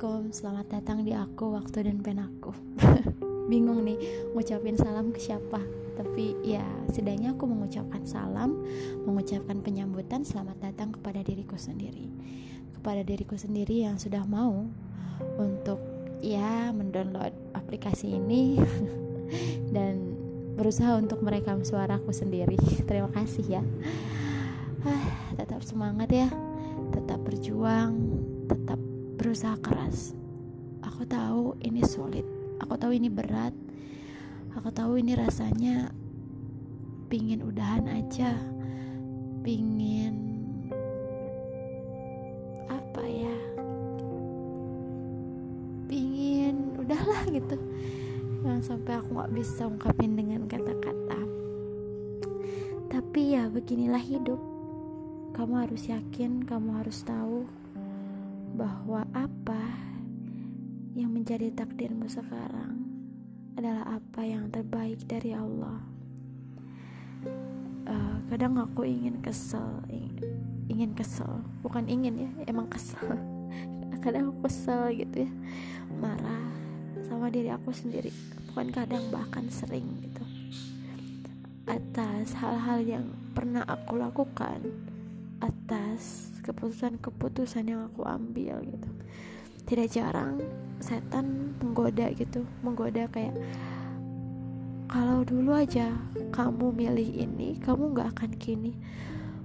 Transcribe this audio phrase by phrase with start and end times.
[0.00, 2.56] Assalamualaikum, selamat datang di aku, waktu dan penaku
[3.52, 4.00] Bingung nih,
[4.32, 5.60] ngucapin salam ke siapa?
[5.92, 8.64] Tapi ya, setidaknya aku mengucapkan salam
[9.04, 12.08] Mengucapkan penyambutan selamat datang kepada diriku sendiri.
[12.80, 14.72] Kepada diriku sendiri yang sudah mau
[15.36, 15.84] Untuk
[16.24, 18.56] ya mendownload aplikasi ini
[19.76, 20.16] Dan
[20.56, 22.56] berusaha untuk merekam suaraku sendiri.
[22.88, 23.62] Terima kasih ya.
[24.80, 26.32] Ah, Tetap semangat ya.
[26.88, 28.00] Tetap berjuang
[28.48, 28.89] Tetap
[29.20, 30.16] berusaha keras.
[30.80, 32.24] Aku tahu ini sulit,
[32.56, 33.52] aku tahu ini berat,
[34.56, 35.92] aku tahu ini rasanya
[37.12, 38.32] pingin udahan aja,
[39.44, 40.16] pingin
[42.72, 43.36] apa ya,
[45.84, 47.60] pingin udahlah gitu.
[48.40, 51.20] Jangan sampai aku nggak bisa ungkapin dengan kata-kata.
[52.88, 54.40] Tapi ya beginilah hidup.
[55.36, 57.59] Kamu harus yakin, kamu harus tahu
[58.60, 59.72] bahwa apa
[60.92, 62.84] yang menjadi takdirmu sekarang
[63.56, 65.80] adalah apa yang terbaik dari Allah.
[67.88, 69.80] Uh, kadang aku ingin kesel,
[70.68, 73.00] ingin, kesel, bukan ingin ya, emang kesel.
[74.04, 75.30] kadang aku kesel gitu ya,
[75.96, 76.52] marah
[77.08, 78.12] sama diri aku sendiri,
[78.52, 80.24] bukan kadang bahkan sering gitu.
[81.64, 84.68] Atas hal-hal yang pernah aku lakukan,
[85.40, 88.90] atas keputusan-keputusan yang aku ambil gitu.
[89.68, 90.40] Tidak jarang
[90.80, 92.48] setan menggoda gitu.
[92.64, 93.36] Menggoda kayak
[94.90, 95.94] kalau dulu aja
[96.34, 98.74] kamu milih ini kamu nggak akan kini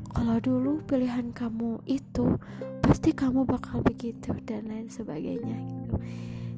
[0.09, 2.39] kalau dulu pilihan kamu itu
[2.79, 5.95] pasti kamu bakal begitu dan lain sebagainya gitu.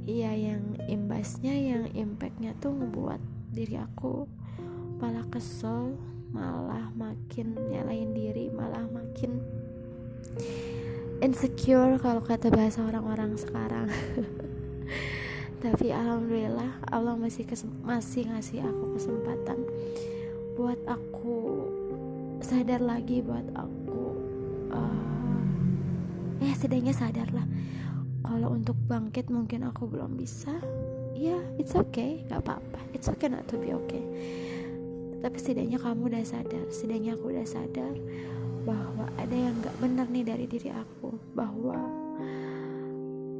[0.07, 3.19] Iya yang imbasnya yang impactnya tuh membuat
[3.51, 4.23] diri aku
[5.03, 5.99] malah kesel
[6.31, 9.41] malah makin nyalain diri malah makin
[11.21, 13.89] insecure kalau kata bahasa orang-orang sekarang.
[15.63, 17.43] Tapi alhamdulillah Allah masih
[17.81, 19.57] masih ngasih aku kesempatan
[20.53, 21.65] buat aku
[22.41, 24.03] sadar lagi buat aku
[24.69, 25.41] uh,
[26.41, 27.45] ya setidaknya sadar lah
[28.21, 30.53] kalau untuk bangkit mungkin aku belum bisa.
[31.17, 32.79] Ya yeah, it's okay nggak apa-apa.
[32.93, 34.05] It's okay not to be okay.
[35.17, 37.97] Tapi setidaknya kamu udah sadar setidaknya aku udah sadar
[38.67, 41.79] bahwa ada yang gak benar nih dari diri aku bahwa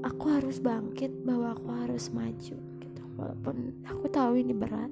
[0.08, 3.04] aku harus bangkit bahwa aku harus maju gitu.
[3.20, 4.88] Walaupun aku tahu ini berat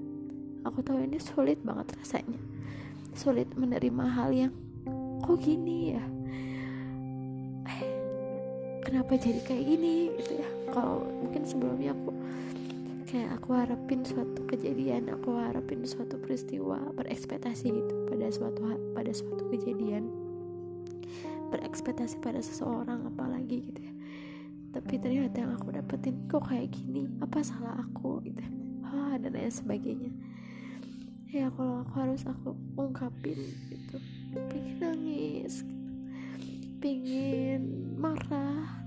[0.66, 2.42] aku tahu ini sulit banget rasanya.
[3.16, 4.54] Sulit menerima hal yang
[5.24, 6.04] kok gini ya?
[7.70, 7.82] Eh,
[8.84, 10.12] kenapa jadi kayak gini?
[10.20, 10.50] Gitu ya.
[10.74, 12.12] Kalau mungkin sebelumnya aku
[13.06, 18.60] kayak aku harapin suatu kejadian aku harapin suatu peristiwa berekspektasi gitu pada suatu
[18.92, 20.10] pada suatu kejadian
[21.52, 23.94] berekspektasi pada seseorang apalagi gitu ya.
[24.76, 27.08] Tapi ternyata yang aku dapetin kok kayak gini?
[27.24, 28.20] Apa salah aku?
[28.26, 28.44] gitu
[28.96, 30.12] ah dan lain sebagainya.
[31.34, 33.98] Ya kalau aku harus aku ungkapin gitu.
[34.52, 35.66] Pengen nangis
[36.80, 38.86] pengen marah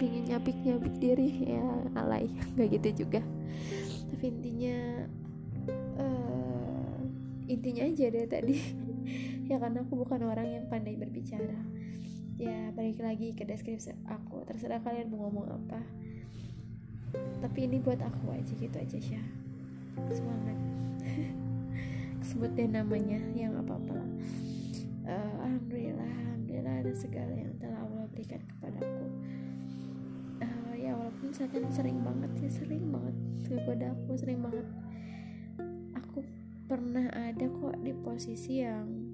[0.00, 1.56] pengen nyapik nyapik diri.
[1.56, 1.64] Ya
[1.96, 2.28] alay.
[2.56, 3.20] Nggak gitu juga.
[4.10, 4.78] Tapi intinya
[6.00, 6.98] uh,
[7.48, 8.56] intinya aja deh tadi
[9.50, 11.58] ya karena aku bukan orang yang pandai berbicara.
[12.38, 14.46] Ya balik lagi ke deskripsi aku.
[14.46, 15.82] Terserah kalian mau ngomong apa.
[17.42, 19.18] Tapi ini buat aku aja gitu aja sih
[20.08, 20.54] semangat.
[22.30, 23.98] Sebut namanya yang apa apa
[25.10, 29.06] uh, alhamdulillah alhamdulillah ada segala yang telah Allah berikan kepadaku.
[30.40, 33.16] Uh, ya walaupun setan sering banget ya sering banget.
[33.50, 34.66] Kepada aku sering banget.
[35.98, 36.22] Aku
[36.70, 39.09] pernah ada kok di posisi yang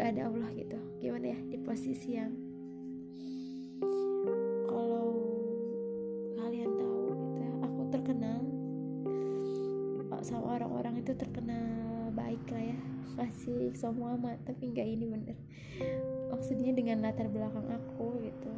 [0.00, 0.78] nggak ada Allah gitu.
[1.02, 1.38] Gimana ya?
[1.50, 2.32] Di posisi yang
[4.64, 5.12] kalau
[6.40, 8.40] kalian tahu gitu ya aku terkenal
[10.20, 12.80] sama orang-orang itu terkenal baik lah ya.
[13.20, 15.36] Kasih semua amat tapi nggak ini bener.
[16.32, 18.52] Maksudnya dengan latar belakang aku gitu.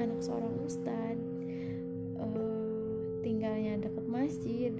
[0.00, 1.31] Anak seorang ustad uh, tinggalnya dekat
[4.12, 4.72] masjid.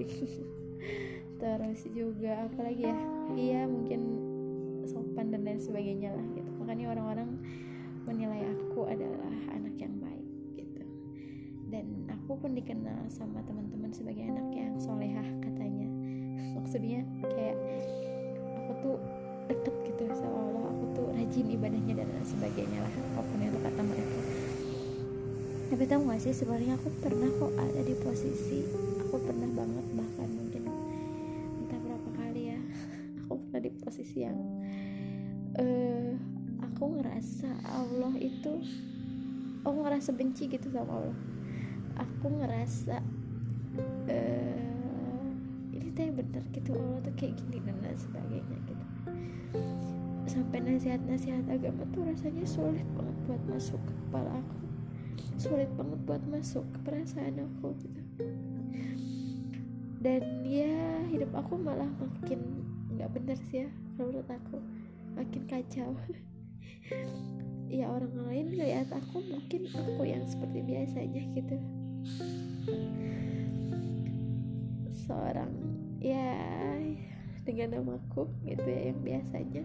[1.41, 2.97] Terus juga apalagi ya?
[3.33, 4.01] Iya mungkin
[4.85, 6.51] sopan dan lain sebagainya lah gitu.
[6.61, 7.41] Makanya orang-orang
[8.05, 10.85] menilai aku adalah anak yang baik gitu.
[11.73, 15.89] Dan aku pun dikenal sama teman-teman sebagai anak yang solehah katanya.
[16.61, 17.57] Maksudnya kayak
[18.63, 18.97] aku tuh
[19.51, 23.59] deket gitu sama Allah aku tuh rajin ibadahnya dan lain sebagainya lah apa pun itu
[23.59, 24.19] kata mereka.
[25.73, 28.61] Tapi tahu gak sih sebenarnya aku pernah kok ada di posisi
[34.17, 34.37] yang
[35.57, 36.13] uh,
[36.63, 38.63] aku ngerasa Allah itu
[39.63, 41.19] aku ngerasa benci gitu sama Allah.
[42.01, 42.99] Aku ngerasa
[44.09, 45.27] uh,
[45.71, 48.85] ini teh bener gitu Allah tuh kayak gini dan lain sebagainya gitu.
[50.27, 54.57] Sampai nasihat-nasihat agama tuh rasanya sulit banget buat masuk ke kepala aku.
[55.37, 58.03] Sulit banget buat masuk ke perasaan aku gitu.
[60.03, 62.43] Dan ya hidup aku malah makin
[62.99, 64.59] nggak bener sih ya menurut aku
[65.17, 65.93] makin kacau.
[67.73, 71.57] Ya orang lain ngeliat aku mungkin aku yang seperti biasanya gitu.
[75.09, 75.49] Seorang
[75.97, 76.37] ya
[77.49, 79.65] dengan namaku gitu ya yang biasanya.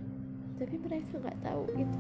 [0.56, 2.00] Tapi mereka nggak tahu gitu.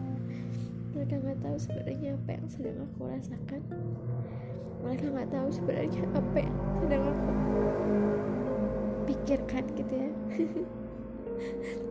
[0.95, 3.61] Mereka nggak tahu sebenarnya apa yang sedang aku rasakan.
[4.87, 7.31] Mereka nggak tahu sebenarnya apa yang sedang aku
[9.07, 10.11] pikirkan gitu ya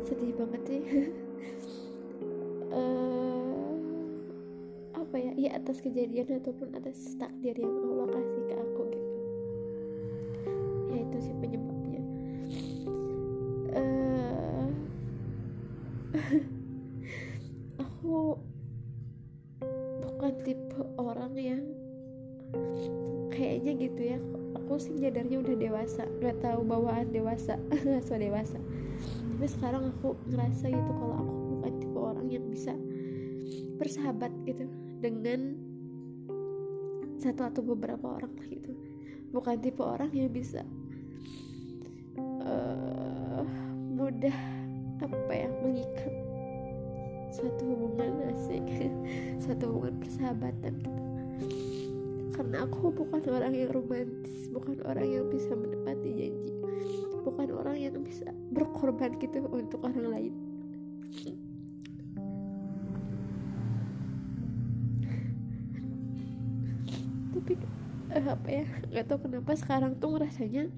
[0.06, 0.82] sedih banget sih.
[2.70, 3.74] Uh,
[5.02, 5.32] apa ya?
[5.34, 9.10] Ya atas kejadian ataupun atas takdir yang Allah kasih ke aku gitu.
[10.94, 12.02] Ya itu sih penyebabnya.
[13.74, 14.70] Uh,
[17.82, 18.38] aku
[20.06, 21.62] bukan tipe orang yang
[23.34, 24.18] kayaknya gitu ya.
[24.54, 26.06] Aku sih nyadarnya udah dewasa.
[26.22, 27.58] Nggak tahu bawaan dewasa.
[28.06, 28.62] So dewasa
[29.36, 32.72] tapi sekarang aku ngerasa gitu kalau aku bukan tipe orang yang bisa
[33.76, 34.64] bersahabat gitu
[35.04, 35.60] dengan
[37.20, 38.72] satu atau beberapa orang lah gitu.
[39.36, 40.64] Bukan tipe orang yang bisa
[42.16, 43.44] uh,
[43.92, 44.32] mudah
[45.04, 46.16] apa ya mengikat
[47.28, 48.64] suatu hubungan asik
[49.44, 51.02] suatu hubungan persahabatan gitu.
[52.32, 56.56] Karena aku bukan orang yang romantis bukan orang yang bisa menepati janji
[57.26, 60.34] bukan orang yang bisa berkorban gitu untuk orang lain.
[67.34, 67.52] Tapi
[68.14, 70.70] uh, apa ya nggak tahu kenapa sekarang tuh rasanya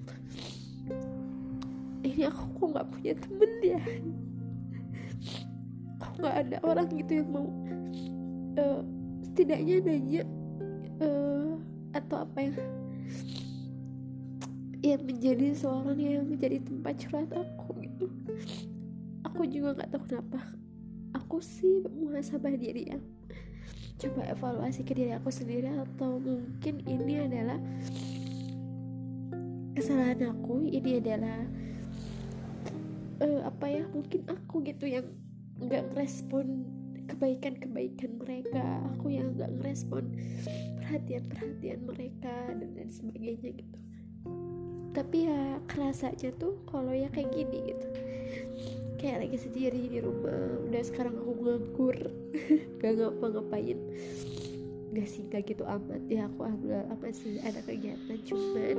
[2.01, 3.81] ini aku kok nggak punya temen ya?
[6.01, 7.45] Kok nggak ada orang gitu yang mau
[8.57, 8.81] uh,
[9.21, 10.23] setidaknya nanya
[10.97, 11.53] uh,
[11.93, 12.57] atau apa yang
[14.79, 18.07] yang menjadi seorang yang menjadi tempat curhat aku gitu.
[19.27, 20.39] Aku juga nggak tahu kenapa.
[21.15, 22.99] Aku sih muhasabah diri ya
[23.99, 27.59] coba evaluasi ke diri aku sendiri atau mungkin ini adalah
[29.75, 30.63] kesalahan aku.
[30.71, 31.43] Ini adalah
[33.19, 35.03] uh, apa ya mungkin aku gitu yang
[35.59, 36.63] nggak ngerespon
[37.11, 38.63] kebaikan-kebaikan mereka.
[38.95, 40.15] Aku yang nggak ngerespon
[40.79, 43.88] perhatian-perhatian mereka dan lain sebagainya gitu
[44.99, 47.87] tapi ya kerasanya tuh kalau ya kayak gini gitu.
[48.99, 50.59] Kayak lagi sendiri di rumah.
[50.67, 51.97] Udah sekarang aku nganggur.
[52.83, 53.79] Gak ngapa-ngapain
[54.89, 56.01] gak sih gak gitu amat.
[56.09, 58.19] Ya aku alhamdulillah masih ada kegiatan.
[58.25, 58.77] Cuman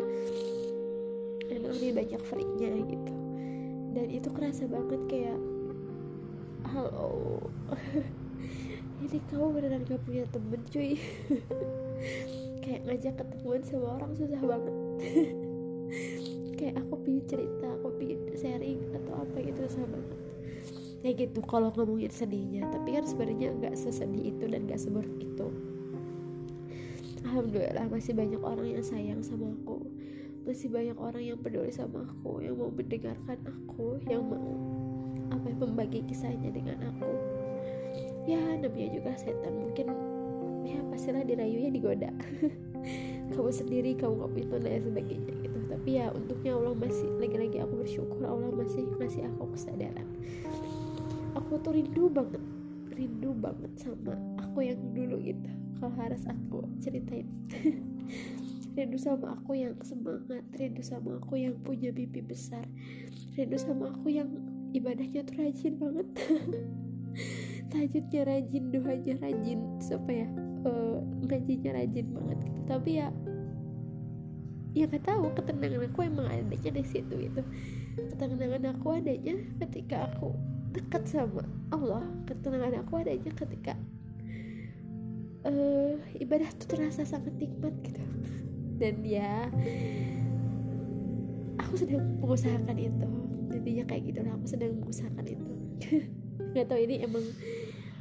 [1.49, 3.15] emang lebih banyak free-nya gitu.
[3.97, 5.39] Dan itu kerasa banget kayak
[6.75, 7.41] halo.
[9.07, 11.01] Ini kamu beneran gak punya temen cuy?
[12.61, 14.77] Kayak ngajak ketemuan sama orang susah banget
[16.61, 19.97] kayak aku pingin cerita aku pingin sharing atau apa gitu sama
[21.01, 22.69] kayak gitu kalau ngomongin sedihnya.
[22.69, 25.49] Tapi kan sebenarnya nggak sesedih itu dan nggak seburuk itu.
[27.25, 29.81] Alhamdulillah masih banyak orang yang sayang sama aku.
[30.45, 34.45] Masih banyak orang yang peduli sama aku yang mau mendengarkan aku yang mau
[35.33, 37.13] apa yang membagi kisahnya dengan aku.
[38.29, 39.57] Ya namanya juga setan.
[39.57, 39.89] Mungkin
[40.69, 42.13] ya pastilah dirayu ya digoda.
[43.33, 45.40] Kamu sendiri kamu gak punya dan sebagainya
[45.81, 50.05] tapi ya untuknya Allah masih lagi-lagi aku bersyukur Allah masih ngasih aku kesadaran.
[51.33, 52.45] Aku tuh rindu banget
[52.93, 55.49] rindu banget sama aku yang dulu gitu.
[55.81, 57.25] Kalau harus aku ceritain
[58.77, 62.69] rindu sama aku yang semangat rindu sama aku yang punya mimpi besar
[63.41, 64.29] rindu sama aku yang
[64.77, 66.09] ibadahnya tuh rajin banget.
[67.73, 70.29] Tajudnya rajin doanya rajin supaya
[70.69, 72.61] uh, ngajinya rajin banget gitu.
[72.69, 73.09] Tapi ya
[74.71, 77.43] ya gak tahu ketenangan aku emang adanya di situ itu
[77.99, 79.35] ketenangan aku adanya
[79.67, 80.31] ketika aku
[80.71, 81.43] dekat sama
[81.75, 82.07] Allah.
[82.27, 83.75] Ketenangan aku adanya ketika
[85.47, 88.03] uh, ibadah tuh terasa sangat nikmat gitu.
[88.81, 89.51] Dan ya
[91.61, 93.09] aku sedang mengusahakan itu.
[93.51, 95.53] Intinya kayak gitu aku sedang mengusahakan itu.
[96.55, 97.27] Nggak tahu ini emang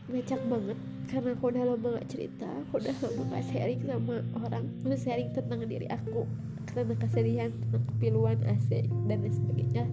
[0.10, 0.78] ngecak banget.
[1.10, 4.66] Karena aku udah lama gak cerita aku udah lama gak sharing sama orang.
[4.94, 6.30] Sharing tentang diri aku
[6.74, 9.84] tentang kesedihan tentang kepiluan asik dan lain sebagainya.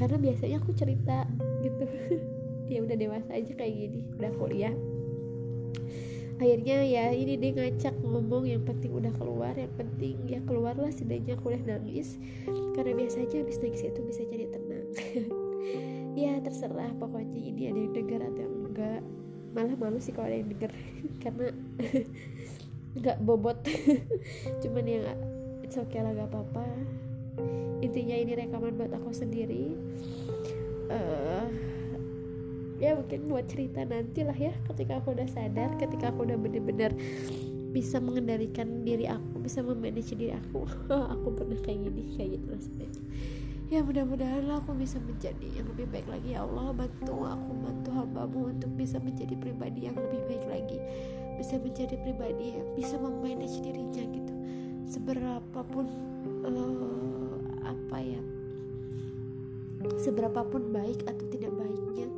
[0.00, 1.28] Karena biasanya aku cerita
[1.64, 1.86] gitu.
[2.70, 4.70] Ya udah dewasa aja kayak gini udah kuliah.
[6.38, 11.34] Akhirnya ya ini dia ngacak ngomong yang penting udah keluar yang penting ya keluarlah setidaknya
[11.34, 12.14] aku udah nangis.
[12.78, 14.86] Karena biasanya habis nangis itu bisa jadi tenang.
[16.18, 19.00] Ya terserah pokoknya ini ada yang denger atau enggak.
[19.54, 20.70] Malah malu sih kalau ada yang denger.
[21.22, 21.50] Karena
[22.98, 23.58] nggak bobot.
[24.62, 25.06] Cuman yang
[25.70, 26.66] it's okay lah gak apa-apa.
[27.78, 29.78] Intinya ini rekaman buat aku sendiri.
[30.90, 31.46] Uh,
[32.82, 36.90] ya mungkin buat cerita nanti lah ya ketika aku udah sadar ketika aku udah bener-bener
[37.70, 40.66] bisa mengendalikan diri aku bisa memanage diri aku.
[41.14, 43.02] Aku pernah kayak gini kayak gitu sebenarnya.
[43.70, 46.34] Ya mudah-mudahan lah aku bisa menjadi yang lebih baik lagi.
[46.34, 50.82] Ya Allah bantu aku bantu hambamu untuk bisa menjadi pribadi yang lebih baik lagi.
[51.38, 54.39] Bisa menjadi pribadi yang bisa memanage dirinya gitu
[54.90, 55.86] seberapapun
[56.42, 58.22] uh, apa ya
[60.02, 62.10] seberapapun baik atau tidak baiknya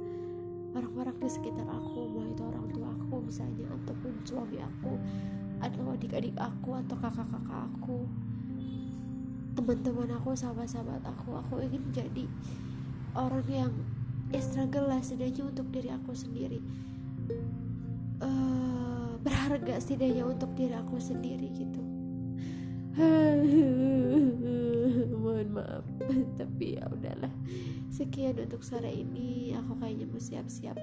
[0.72, 4.96] orang-orang di sekitar aku mau itu orang tua aku misalnya ataupun suami aku
[5.60, 8.08] atau adik-adik aku atau kakak-kakak aku
[9.52, 12.24] teman-teman aku sahabat-sahabat aku aku ingin jadi
[13.12, 13.72] orang yang
[14.32, 16.64] ya struggle lah setidaknya untuk diri aku sendiri.
[18.16, 21.91] Uh, berharga setidaknya untuk diri aku sendiri gitu
[26.36, 27.32] tapi ya udahlah.
[27.92, 29.52] Sekian untuk sore ini.
[29.56, 30.76] Aku kayaknya mau siap-siap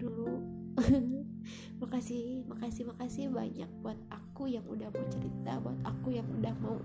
[0.00, 0.40] dulu.
[1.80, 6.76] Makasih makasih makasih banyak buat aku yang udah mau cerita buat aku yang udah mau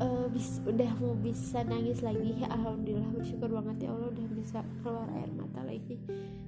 [0.00, 2.44] uh, bis, udah mau bisa nangis lagi.
[2.44, 5.96] Alhamdulillah bersyukur banget ya Allah udah bisa keluar air mata lagi.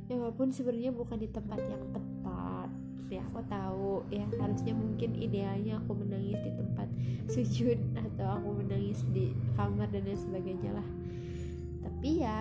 [0.06, 2.65] Ya walaupun sebenarnya bukan di tempat yang tepat
[3.10, 3.92] ya aku tahu.
[4.10, 6.88] Ya harusnya mungkin idealnya aku menangis di tempat
[7.30, 10.88] sujud atau aku menangis di kamar dan lain sebagainya lah.
[11.86, 12.40] Tapi ya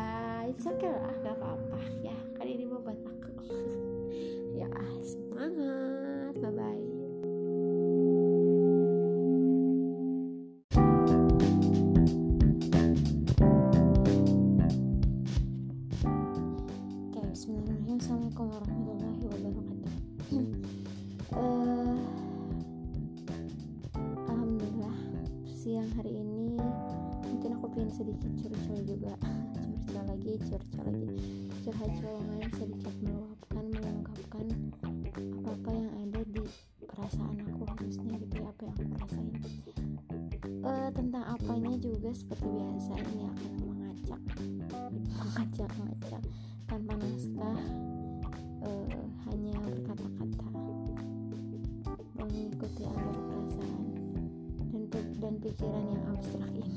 [0.50, 1.80] it's okay lah gak apa-apa.
[2.02, 3.30] Ya kan ini mau buat aku.
[4.56, 4.72] Ya
[5.04, 6.40] semangat.
[6.40, 6.95] Bye bye
[55.56, 56.75] pikiran yang abstrak ini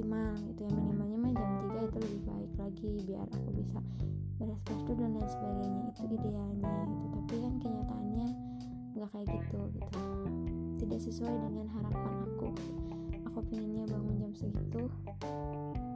[0.00, 0.72] maksimal gitu ya.
[0.72, 3.78] Minimalnya mah jam 3 itu lebih baik lagi biar aku bisa
[4.40, 5.82] beres-beres dulu dan lain sebagainya.
[5.92, 7.06] Itu idealnya gitu.
[7.20, 8.28] Tapi kan kenyataannya
[8.96, 10.00] nggak kayak gitu gitu.
[10.80, 12.48] Tidak sesuai dengan harapan aku.
[13.28, 14.88] Aku pinginnya bangun jam segitu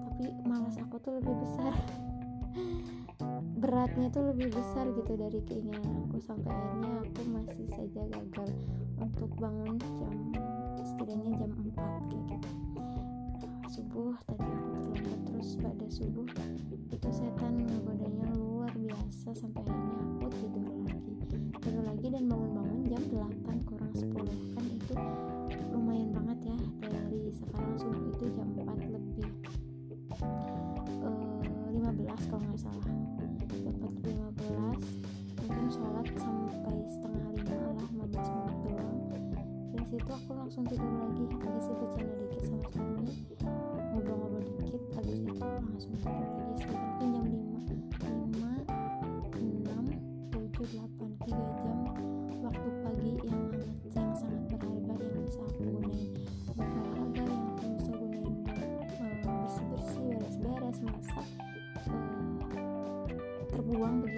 [0.04, 1.72] tapi malas aku tuh lebih besar.
[3.64, 6.20] Beratnya tuh lebih besar gitu dari keinginan aku.
[6.20, 8.52] Sampai akhirnya aku masih saja gagal
[9.00, 10.12] untuk bangun jam
[10.84, 12.63] setidaknya jam 4 kayak gitu
[13.68, 16.26] subuh tadi aku terlambat terus pada subuh.
[16.92, 21.12] Itu setan ngegodanya luar biasa sampai akhirnya aku tidur lagi.
[21.64, 23.23] Tidur lagi dan bangun-bangun jam 8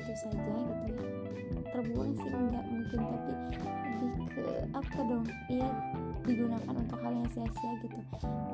[0.06, 1.02] begitu saja gitu ya.
[1.74, 3.32] Terbuang sih enggak mungkin tapi
[3.90, 5.26] lebih ke apa dong?
[5.50, 5.70] Iya
[6.22, 8.00] digunakan untuk hal yang sia-sia gitu.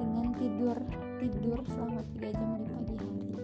[0.01, 0.77] Dengan tidur
[1.21, 3.41] tidur selama tiga jam di pagi hari gitu.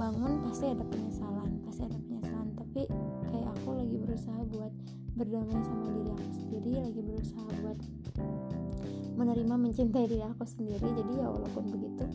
[0.00, 2.48] bangun pasti ada penyesalan pasti ada penyesalan.
[2.56, 2.82] Tapi
[3.28, 4.72] kayak aku lagi berusaha buat
[5.20, 7.78] berdamai sama diri aku sendiri lagi berusaha buat
[9.20, 10.86] menerima mencintai diri aku sendiri.
[10.96, 12.08] Jadi ya walaupun begitu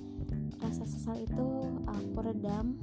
[0.58, 1.46] rasa sesal itu
[1.86, 2.74] aku redam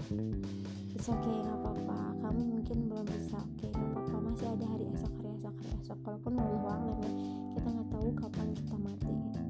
[0.93, 1.99] it's okay nggak apa-apa.
[2.21, 3.41] Kamu mungkin belum bisa.
[3.41, 4.17] Oke okay, apa-apa.
[4.29, 5.99] Masih ada hari esok hari esok hari esok.
[6.05, 7.11] Walaupun mau alam ya
[7.57, 9.41] kita nggak tahu kapan kita mati gitu.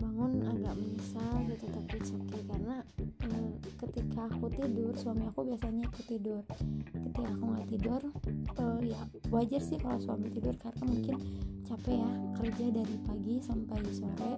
[0.00, 2.40] Bangun agak menyesal gitu tapi it's okay.
[2.44, 3.48] Karena eh,
[3.80, 6.42] ketika aku tidur suami aku biasanya ikut tidur.
[6.92, 8.00] Ketika aku nggak tidur
[8.60, 9.00] eh, ya
[9.32, 10.54] wajar sih kalau suami tidur.
[10.60, 11.16] Karena mungkin
[11.64, 14.34] capek ya kerja dari pagi sampai sore.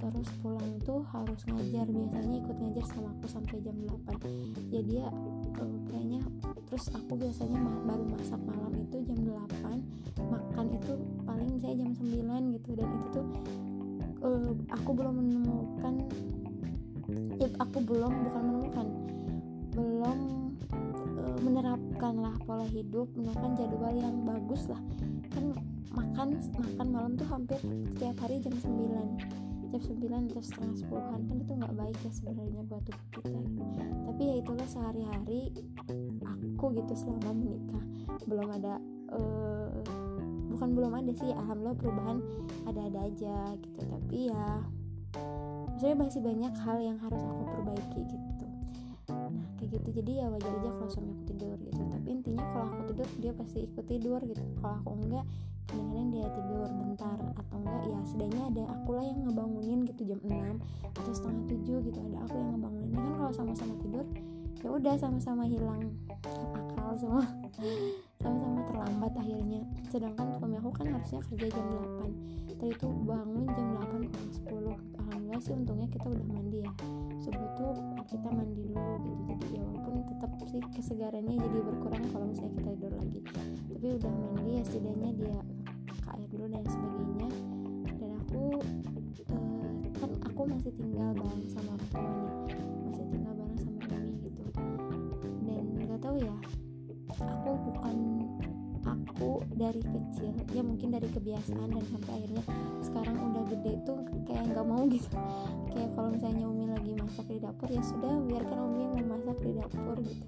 [0.00, 1.86] Terus pulang itu harus ngajar.
[1.86, 5.10] Biasanya ikut ngajar sama aku sampai jam 8 jadi ya
[5.58, 6.22] uh, kayaknya
[6.70, 9.82] terus aku biasanya baru masak malam itu jam 8
[10.30, 10.92] makan itu
[11.26, 12.70] paling misalnya jam 9 gitu.
[12.78, 13.26] Dan itu tuh
[14.22, 15.94] uh, aku belum menemukan
[17.40, 18.86] ya, aku belum bukan menemukan
[19.74, 20.18] belum
[21.18, 24.80] uh, menerapkan lah pola hidup menerapkan jadwal yang bagus lah.
[25.34, 25.58] Kan
[25.90, 27.58] makan makan malam tuh hampir
[27.96, 31.20] setiap hari jam 9 jam 9 atau setengah sepuluhan.
[31.30, 33.40] Kan itu nggak baik ya sebenarnya buat tubuh kita
[34.20, 35.48] tapi ya itulah sehari-hari
[36.28, 37.84] aku gitu selama menikah
[38.28, 38.76] belum ada
[39.16, 39.80] uh,
[40.52, 42.18] bukan belum ada sih alhamdulillah perubahan
[42.68, 43.80] ada-ada aja gitu.
[43.80, 44.60] Tapi ya
[45.72, 48.29] maksudnya masih banyak hal yang harus aku perbaiki gitu
[49.70, 49.88] gitu.
[49.94, 51.82] Jadi ya wajar aja kalau suami aku tidur gitu.
[51.86, 54.42] Tapi intinya kalau aku tidur dia pasti ikut tidur gitu.
[54.60, 55.24] Kalau aku enggak
[55.70, 60.20] kadang-kadang dia tidur bentar atau enggak ya setidaknya ada aku lah yang ngebangunin gitu jam
[60.26, 60.58] 6
[60.98, 61.98] atau setengah 7 gitu.
[62.10, 62.90] Ada aku yang ngebangunin.
[62.98, 64.06] Kan kalau sama-sama tidur
[64.60, 65.82] ya udah sama-sama hilang
[66.52, 67.24] akal semua.
[68.20, 69.62] Sama-sama terlambat akhirnya.
[69.88, 75.00] Sedangkan suami aku kan harusnya kerja jam 8 tadi itu bangun jam 8 kurang 10
[75.00, 76.72] alhamdulillah sih untungnya kita udah mandi ya
[77.20, 77.72] subuh tuh
[78.08, 79.22] kita mandi dulu gitu.
[79.28, 83.20] Jadi ya walaupun tetap sih kesegarannya jadi berkurang kalau misalnya kita tidur lagi.
[83.70, 85.38] Tapi udah mandi ya setidaknya dia
[85.86, 87.28] pakai air dulu dan sebagainya.
[88.00, 88.42] Dan aku
[89.36, 89.68] uh,
[90.00, 92.32] kan aku masih tinggal bareng sama orang tuanya
[92.88, 94.42] masih tinggal bareng sama mami gitu.
[95.44, 96.36] Dan nggak tahu ya
[97.20, 97.96] aku bukan
[99.60, 102.44] dari kecil ya mungkin dari kebiasaan dan sampai akhirnya
[102.80, 105.08] sekarang udah gede tuh kayak nggak mau gitu.
[105.70, 109.52] Kayak kalau misalnya Umi lagi masak di dapur ya sudah biarkan Umi yang memasak di
[109.54, 110.24] dapur gitu.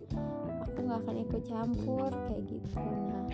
[0.69, 2.77] Aku nggak akan ikut campur kayak gitu.
[2.79, 3.27] Nah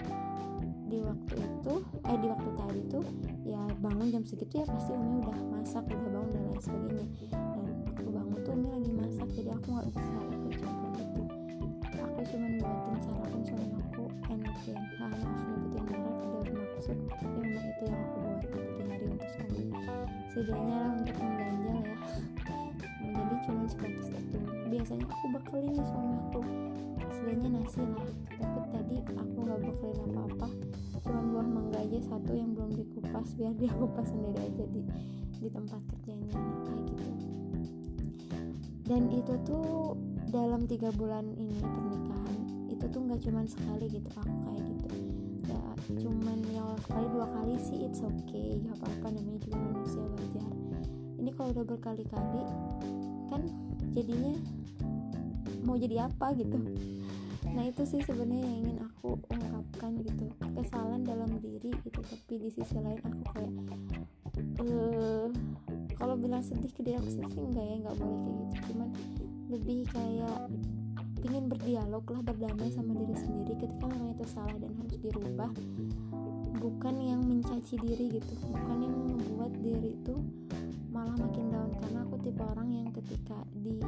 [0.88, 3.04] di waktu itu eh di waktu tadi tuh
[3.44, 7.06] ya bangun jam segitu ya pasti Umi udah masak udah bangun dan lain sebagainya.
[7.34, 11.22] Dan waktu bangun tuh Umi lagi masak jadi aku nggak bisa ikut campur gitu.
[11.98, 13.17] Aku cuma buatin aku
[14.66, 19.04] ya nah, maaf nyebutin merek tidak bermaksud tapi memang itu yang aku buat di hari
[19.06, 19.68] untuk suami
[20.38, 21.96] setidaknya lah untuk mengganjal ya.
[23.02, 24.38] Menjadi cuma sebatas itu.
[24.70, 26.40] Biasanya aku bekelin nih suami aku.
[27.10, 28.08] Setidaknya nasi lah.
[28.38, 30.48] Tapi tadi aku nggak bekelin apa-apa.
[31.02, 34.82] Cuma buah mangga aja satu yang belum dikupas biar dia kupas sendiri aja di
[35.42, 36.30] di tempat kerjanya.
[36.38, 37.10] Nah, kayak gitu.
[38.86, 39.98] Dan itu tuh
[40.30, 42.07] dalam tiga bulan ini pernikahan
[42.78, 44.86] itu tuh nggak cuman sekali gitu aku kayak gitu.
[45.42, 48.62] Nggak cuman ya sekali dua kali sih it's okay.
[48.62, 50.52] Gak apa-apa namanya juga manusia wajar.
[51.18, 52.42] Ini kalau udah berkali-kali
[53.26, 53.42] kan
[53.90, 54.32] jadinya
[55.66, 56.54] mau jadi apa gitu.
[57.50, 60.30] Nah itu sih sebenarnya yang ingin aku ungkapkan gitu.
[60.54, 63.52] Kesalahan dalam diri gitu tapi di sisi lain aku kayak
[64.62, 65.26] uh,
[65.98, 68.54] kalau bilang sedih ke diri aku sendiri enggak ya nggak boleh kayak gitu.
[68.70, 68.88] Cuman
[69.50, 70.46] lebih kayak
[71.24, 75.50] ingin berdialog lah berdamai sama diri sendiri ketika memang itu salah dan harus dirubah.
[76.58, 80.14] Bukan yang mencaci diri gitu bukan yang membuat diri itu
[80.90, 81.70] malah makin down.
[81.78, 83.78] Karena aku tipe orang yang ketika di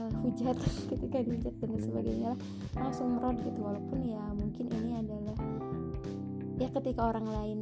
[0.00, 0.56] uh, hujat
[0.92, 2.40] ketika dihujat dan sebagainya lah
[2.76, 3.60] langsung merod gitu.
[3.60, 5.36] Walaupun ya mungkin ini adalah
[6.58, 7.60] ya ketika orang lain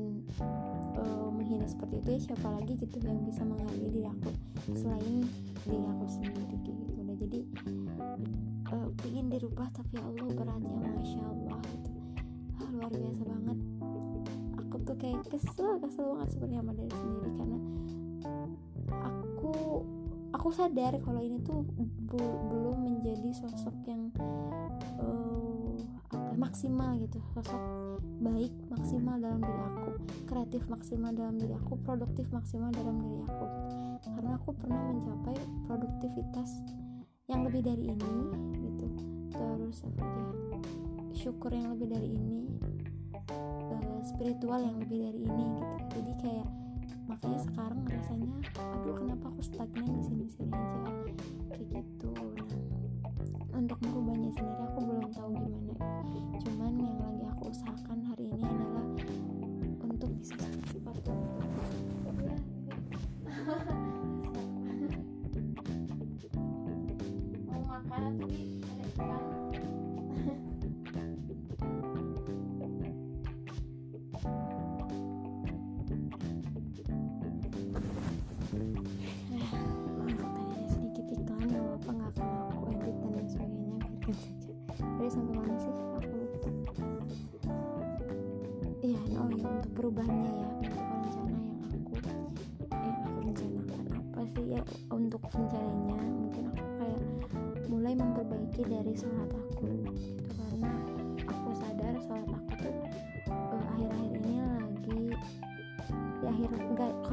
[1.00, 4.30] uh, menghina seperti itu ya siapa lagi gitu yang bisa menghargai diri aku
[4.76, 5.24] selain
[5.64, 6.81] diri aku sendiri gitu
[7.32, 7.48] jadi
[8.76, 11.90] uh, ingin dirubah tapi ya Allah beratnya masya Allah gitu.
[12.60, 13.58] Ah, luar biasa banget.
[14.60, 17.58] Aku tuh kayak kesel kesel banget sebenarnya sama diri sendiri karena
[19.00, 19.52] aku
[20.36, 21.64] aku sadar kalau ini tuh
[22.12, 24.12] belum menjadi sosok yang
[25.00, 25.72] uh,
[26.12, 27.16] apa maksimal gitu.
[27.32, 27.62] Sosok
[28.20, 29.90] baik maksimal dalam diri aku
[30.28, 33.46] kreatif maksimal dalam diri aku produktif maksimal dalam diri aku.
[34.04, 36.81] Karena aku pernah mencapai produktivitas
[37.30, 38.14] yang lebih dari ini
[38.66, 38.86] gitu.
[39.30, 40.26] Terus apa ya?
[41.14, 42.40] Syukur yang lebih dari ini
[43.70, 45.74] uh, spiritual yang lebih dari ini gitu.
[46.02, 46.48] Jadi kayak
[47.06, 50.92] makanya sekarang rasanya aduh kenapa aku stagnan di sini sini aja?
[51.54, 52.10] Kayak gitu.
[52.10, 52.50] Nah
[53.54, 55.74] untuk merubahnya sendiri aku belum tahu gimana.
[56.42, 58.86] Cuman yang lagi aku usahakan hari ini adalah
[59.86, 61.38] untuk bisa seperti mau
[68.02, 69.31] makan tapi ada ikan maaf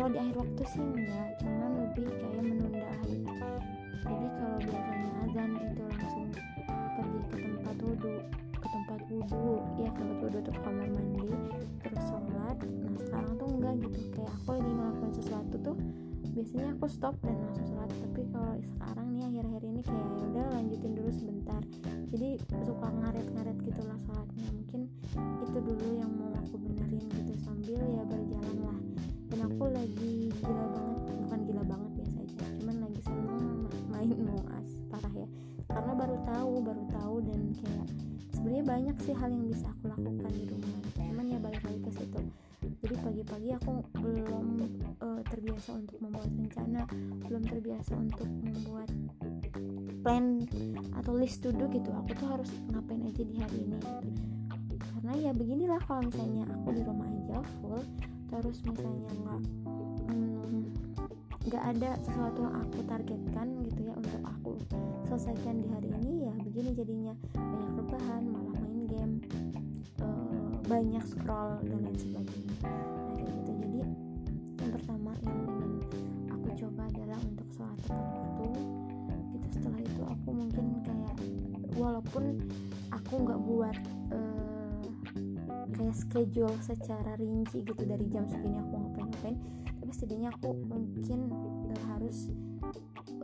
[0.10, 3.34] kalau di akhir waktu sih enggak cuman lebih kayak menunda gitu
[4.02, 6.26] jadi kalau biasanya azan itu langsung
[6.98, 8.14] pergi ke tempat wudhu
[8.58, 11.30] ke tempat wudhu ya ke tempat wudhu tuh kamar mandi
[11.86, 12.58] terus sholat.
[12.58, 15.78] Nah sekarang tuh enggak gitu kayak aku lagi ngelakuin sesuatu tuh
[16.34, 17.90] biasanya aku stop dan langsung sholat.
[17.94, 21.62] Tapi kalau sekarang nih akhir-akhir ini kayak ya udah lanjutin dulu sebentar.
[22.10, 22.30] Jadi
[22.66, 24.48] suka ngaret-ngaret gitulah sholatnya.
[24.58, 24.82] Mungkin
[25.46, 27.29] itu dulu yang mau aku benerin gitu
[29.80, 30.12] lagi
[30.44, 33.48] gila banget bukan gila banget biasa aja cuman lagi seneng
[33.88, 35.28] main moas parah ya.
[35.70, 37.88] Karena baru tahu baru tahu dan kayak
[38.34, 40.82] sebenarnya banyak sih hal yang bisa aku lakukan di rumah.
[40.98, 42.20] Cuman ya balik lagi ke situ.
[42.80, 44.48] Jadi pagi-pagi aku belum
[45.04, 46.82] uh, terbiasa untuk membuat rencana
[47.28, 48.90] belum terbiasa untuk membuat
[50.04, 50.48] plan
[50.96, 51.92] atau list to do gitu.
[51.92, 54.08] Aku tuh harus ngapain aja di hari ini gitu.
[54.96, 57.84] Karena ya beginilah kalau misalnya aku di rumah aja full
[58.30, 59.42] terus misalnya nggak
[61.48, 64.54] nggak ada sesuatu yang aku targetkan gitu ya untuk aku
[65.08, 67.14] selesaikan di hari ini ya begini jadinya.
[67.32, 69.14] Banyak rebahan malah main game
[70.04, 72.56] uh, banyak scroll dan lain sebagainya.
[72.68, 73.52] Nah kayak gitu.
[73.56, 73.78] Jadi
[74.60, 75.74] yang pertama yang ingin
[76.28, 78.48] aku coba adalah untuk sholat tepat waktu.
[79.32, 81.16] Gitu setelah itu aku mungkin kayak
[81.80, 82.24] walaupun
[82.92, 83.78] aku nggak buat
[84.12, 84.84] uh,
[85.72, 89.38] kayak schedule secara rinci gitu dari jam segini aku ngapain-ngapain
[89.90, 92.30] tapi setidaknya aku mungkin uh, harus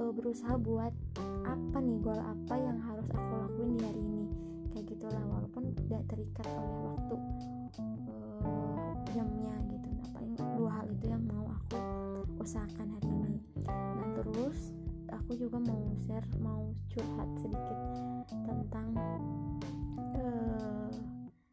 [0.01, 0.89] uh, berusaha buat
[1.45, 4.25] apa nih goal apa yang harus aku lakuin di hari ini.
[4.73, 7.15] Kayak gitulah walaupun tidak terikat oleh waktu
[8.49, 9.87] uh, jamnya gitu.
[9.93, 11.77] Nah paling dua hal itu yang mau aku
[12.41, 13.37] usahakan hari ini.
[13.69, 14.73] Nah terus
[15.13, 17.79] aku juga mau share mau curhat sedikit
[18.41, 18.89] tentang
[20.17, 20.89] uh,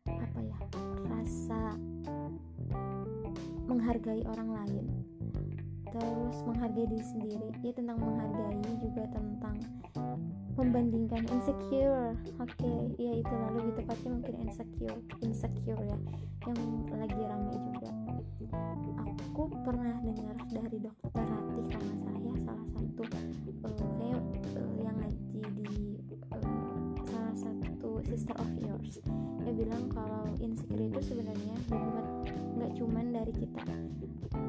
[0.08, 0.60] apa ya
[1.04, 1.76] rasa
[3.66, 4.84] menghargai orang lain.
[5.92, 7.48] Terus menghargai diri sendiri.
[7.60, 9.56] Ya tentang menghargai juga tentang
[10.56, 12.12] membandingkan insecure.
[12.36, 15.98] Oke okay, ya itu lalu lebih tepatnya mungkin insecure insecure ya.
[16.44, 16.60] Yang
[16.92, 17.90] lagi ramai juga.
[19.32, 23.02] Aku pernah dengar dari dokter Ratih kalau salah ya salah satu
[33.22, 33.62] dari kita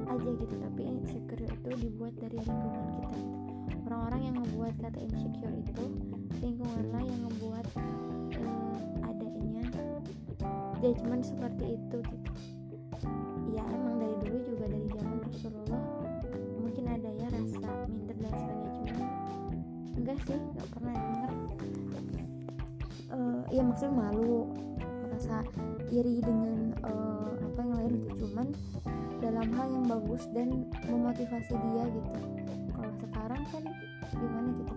[0.09, 0.55] aja gitu.
[0.57, 3.45] Tapi insecure itu dibuat dari lingkungan kita gitu.
[3.85, 5.85] Orang-orang yang membuat kata insecure itu
[6.41, 9.63] lingkunganlah yang membuat uh, adanya
[10.81, 12.31] judgement seperti itu gitu.
[13.53, 15.85] Ya emang dari dulu juga dari zaman Rasulullah
[16.57, 18.73] mungkin ada ya rasa minder dan sebagainya.
[18.73, 19.05] Cuman
[20.01, 21.31] enggak sih nggak pernah denger.
[23.13, 24.49] Uh, ya maksudnya malu
[25.23, 25.47] merasa
[25.87, 28.11] iri dengan uh, apa yang lain itu.
[28.27, 28.47] Cuman
[29.23, 32.11] dalam hal yang bagus dan memotivasi dia gitu.
[32.75, 33.63] Kalau sekarang kan
[34.11, 34.73] gimana gitu?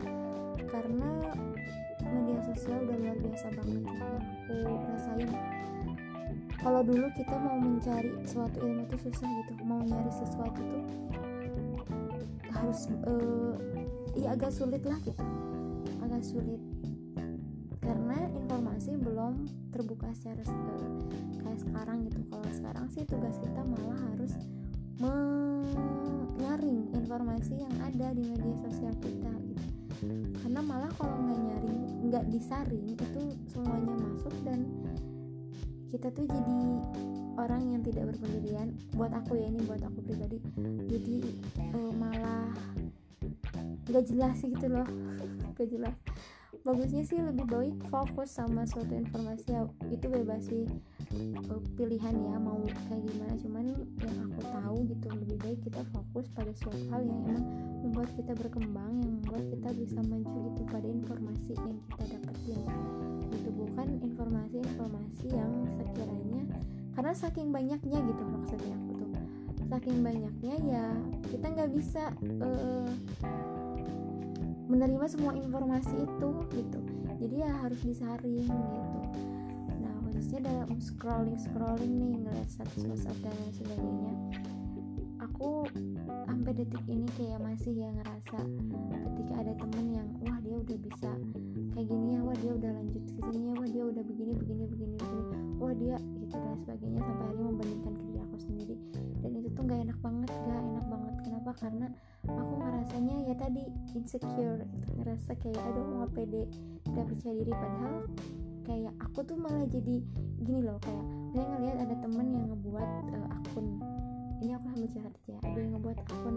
[0.71, 1.11] Karena
[2.07, 3.95] media sosial udah luar biasa banget ya
[4.55, 5.31] yang aku rasain.
[6.63, 9.53] Kalau dulu kita mau mencari suatu ilmu tuh susah gitu.
[9.67, 10.85] Mau nyari sesuatu tuh
[12.55, 13.55] harus uh,
[14.15, 15.27] ya agak sulit lah gitu.
[16.07, 16.63] Agak sulit
[19.77, 21.05] terbuka secara uh,
[21.45, 22.21] kayak sekarang gitu.
[22.33, 24.33] Kalau sekarang sih tugas kita malah harus
[24.97, 29.69] menyaring informasi yang ada di media sosial kita gitu.
[30.41, 34.65] Karena malah kalau nggak nyaring nggak disaring itu semuanya masuk dan
[35.93, 36.59] kita tuh jadi
[37.37, 38.73] orang yang tidak berpendirian.
[38.97, 40.41] Buat aku ya ini buat aku pribadi.
[40.89, 41.17] Jadi
[41.77, 42.49] uh, malah
[43.93, 44.89] nggak jelas gitu loh.
[45.57, 45.97] Gak jelas
[46.67, 50.67] bagusnya sih lebih baik fokus sama suatu informasi ya itu bebas sih
[51.15, 52.59] uh, pilihan ya mau
[52.91, 53.35] kayak gimana.
[53.39, 53.65] Cuman
[54.03, 57.47] yang aku tahu gitu lebih baik kita fokus pada suatu hal yang emang
[57.87, 62.61] membuat kita berkembang yang membuat kita bisa maju gitu pada informasi yang kita dapetin.
[63.31, 66.43] Itu bukan informasi-informasi yang sekiranya
[66.99, 69.11] karena saking banyaknya gitu maksudnya aku tuh.
[69.71, 70.87] Saking banyaknya ya
[71.31, 72.11] kita nggak bisa
[72.43, 72.91] uh,
[74.67, 76.81] menerima semua informasi itu gitu.
[77.17, 79.01] Jadi ya harus disaring gitu.
[79.81, 84.15] Nah khususnya dalam scrolling scrolling nih ngeliat status WhatsApp dan lain sebagainya
[85.37, 85.69] aku
[86.25, 88.41] sampai detik ini kayak masih ya ngerasa
[89.13, 91.11] ketika ada temen yang wah dia udah bisa
[91.77, 94.65] kayak gini ya wah dia udah lanjut ke sini ya wah dia udah begini begini
[94.65, 95.25] begini begini
[95.61, 98.77] wah dia gitu dan sebagainya sampai akhirnya membandingkan diri aku sendiri.
[99.23, 101.15] Dan itu tuh nggak enak banget gak enak banget.
[101.23, 101.51] Kenapa?
[101.55, 101.87] Karena
[102.31, 103.63] aku ngerasanya ya tadi
[103.95, 104.91] insecure gitu.
[104.99, 106.43] Ngerasa kayak aduh nggak pede
[106.91, 107.53] gak percaya diri.
[107.55, 107.97] Padahal
[108.67, 110.03] kayak aku tuh malah jadi
[110.43, 113.67] gini loh kayak saya ngelihat ada temen yang ngebuat uh, akun.
[114.43, 116.37] Ini aku sambil curhat aja ada yang ngebuat akun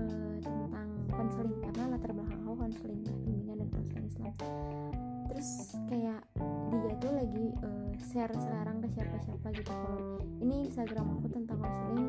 [0.00, 4.34] uh, tentang konseling karena latar belakang aku konseling bimbingan dan konseling Islam.
[5.28, 5.48] Terus
[5.86, 6.20] kayak
[6.72, 9.70] dia tuh lagi uh, share sekarang ke siapa-siapa gitu.
[9.70, 12.08] Kalau ini Instagram aku tentang konseling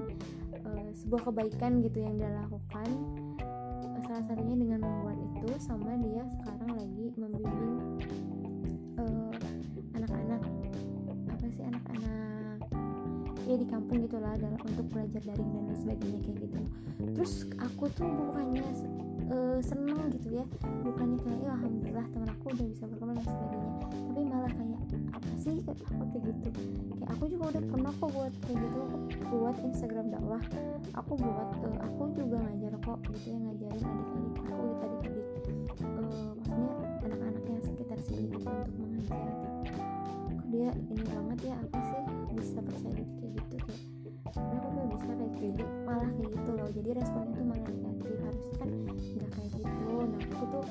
[0.65, 2.89] uh, sebuah kebaikan gitu yang dia lakukan.
[3.85, 7.75] Uh, salah satunya dengan membuat itu sama dia sekarang lagi membimbing
[9.95, 10.41] anak-anak.
[10.43, 12.57] Uh, apa sih anak-anak?
[13.49, 16.59] Ya di kampung gitulah dalam untuk belajar daring dan sebagainya kayak gitu.
[17.17, 18.67] Terus aku tuh bukannya
[19.33, 20.45] uh, seneng gitu ya.
[20.85, 23.71] Bukannya kayak ya alhamdulillah teman aku udah bisa berkembang dan sebagainya.
[23.89, 26.47] Tapi malah kayak apa sih aku kayak gitu.
[26.99, 28.81] Kayak aku juga udah pernah kok buat kayak gitu
[29.23, 30.43] aku buat Instagram dakwah.
[30.97, 35.27] Aku buat uh, aku juga ngajar kok gitu ya ngajarin adik-adik aku gitu adik-adik
[35.85, 36.73] uh, maksudnya
[37.05, 39.47] anak-anak yang sekitar sini gitu untuk mengajar gitu.
[40.29, 42.01] Kok dia ini banget ya apa sih
[42.33, 46.67] bisa percaya diri kayak gitu kayak kenapa gue bisa kayak gitu malah kayak gitu loh.
[46.73, 49.85] Jadi responnya tuh malah negatif harusnya kan nggak kayak gitu.
[49.93, 50.63] Nah aku tuh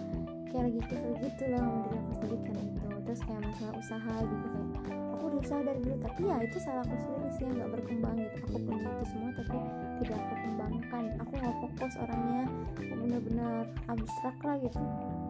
[0.50, 2.12] kayak lagi kesel gitu loh sama diri aku.
[2.18, 4.46] Sendiri kan itu terus kayak masalah usaha gitu
[4.84, 7.70] kayak aku udah usaha dari dulu tapi ya itu salah aku sendiri sih yang nggak
[7.72, 8.36] berkembang gitu.
[8.44, 9.56] Aku punya itu semua tapi
[10.04, 11.04] tidak aku kembangkan.
[11.24, 12.44] Aku nggak fokus orangnya
[12.76, 13.54] bener-bener
[13.88, 14.82] abstrak lah gitu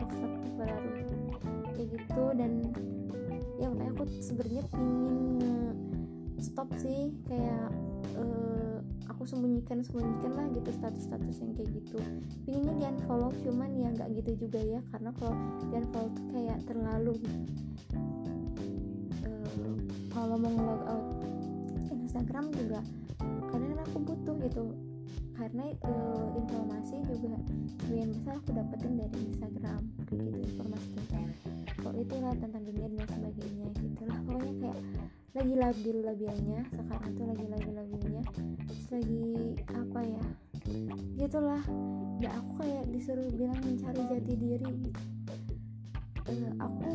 [0.02, 0.90] abstrak baru
[1.78, 2.22] kayak gitu.
[2.34, 2.52] Dan
[3.62, 5.18] ya makanya aku sebenarnya pingin
[6.42, 7.70] stop sih kayak
[8.18, 8.67] uh,
[9.08, 11.98] aku sembunyikan sembunyikan lah gitu status-status yang kayak gitu.
[12.44, 15.34] Pinginnya di unfollow cuman ya nggak gitu juga ya karena kalau
[15.68, 17.14] di unfollow tuh kayak terlalu
[19.24, 19.76] uh,
[20.12, 21.06] kalau mau log out
[21.90, 22.80] Instagram juga
[23.48, 24.64] kadang aku butuh gitu.
[25.38, 27.38] Karena uh, informasi juga
[27.78, 31.26] sebagian besar aku dapetin dari Instagram kayak gitu informasi tentang
[31.78, 34.18] politik lah tentang dunia dan sebagainya gitu lah.
[34.26, 34.78] Pokoknya kayak
[35.36, 38.24] lagi labil-labilnya sekarang tuh lagi labil-labilnya.
[38.64, 39.24] Terus lagi
[39.68, 40.24] apa ya
[41.20, 41.62] gitulah.
[42.18, 44.72] Ya aku kayak disuruh bilang mencari jati diri.
[46.28, 46.90] Uh, aku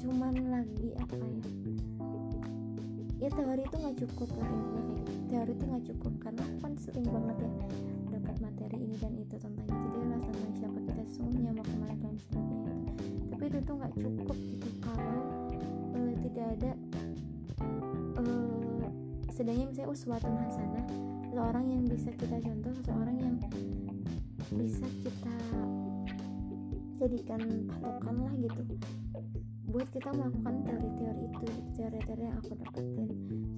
[0.00, 1.40] cuman lagi apa ya
[3.18, 5.12] ya teori itu nggak cukup lah intinya kayak gitu.
[5.28, 7.52] Teori itu nggak cukup karena aku kan sering banget ya
[8.14, 11.76] dapat materi ini dan itu tentang jati diri lah tentang siapa kita sesungguhnya mau ke
[11.80, 12.72] mana dan sebagainya
[13.32, 14.68] tapi itu tuh nggak cukup gitu.
[14.86, 15.18] Kalau
[15.98, 16.70] uh, tidak ada
[19.38, 20.86] setidaknya misalnya uswatun hasanah.
[21.30, 23.34] Seseorang yang bisa kita contoh seseorang yang
[24.50, 25.34] bisa kita
[26.98, 28.62] jadikan patokan lah gitu.
[29.70, 31.46] Buat kita melakukan teori-teori itu
[31.78, 33.08] teori-teori yang aku dapetin.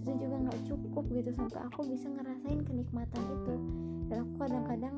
[0.04, 3.54] Itu juga nggak cukup gitu sampai aku bisa ngerasain kenikmatan itu.
[4.12, 4.96] Dan aku kadang-kadang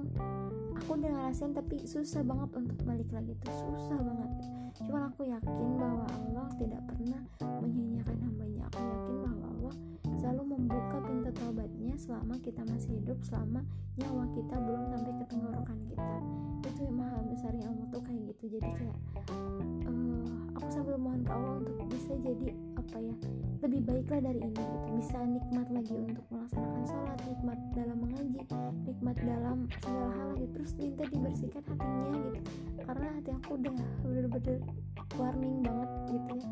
[0.82, 4.30] aku udah ngerasain tapi susah banget untuk balik lagi itu susah banget.
[4.82, 7.22] Cuman aku yakin bahwa Allah tidak pernah
[11.36, 13.60] taubatnya selama kita masih hidup selama
[14.00, 16.16] nyawa kita belum sampai ke tenggorokan kita.
[16.62, 18.44] Itu yang maha besarnya Allah tuh kayak gitu.
[18.58, 18.98] Jadi kayak
[19.88, 22.48] uh, aku sambil mohon ke Allah untuk bisa jadi
[22.82, 23.14] apa ya
[23.62, 24.86] lebih baiklah dari ini gitu.
[24.98, 28.42] Bisa nikmat lagi untuk melaksanakan sholat nikmat dalam mengaji
[28.82, 30.46] nikmat dalam segala hal lagi.
[30.50, 32.40] Terus minta dibersihkan hatinya gitu.
[32.82, 34.58] Karena hati aku udah bener-bener
[35.14, 36.48] warning banget gitu ya.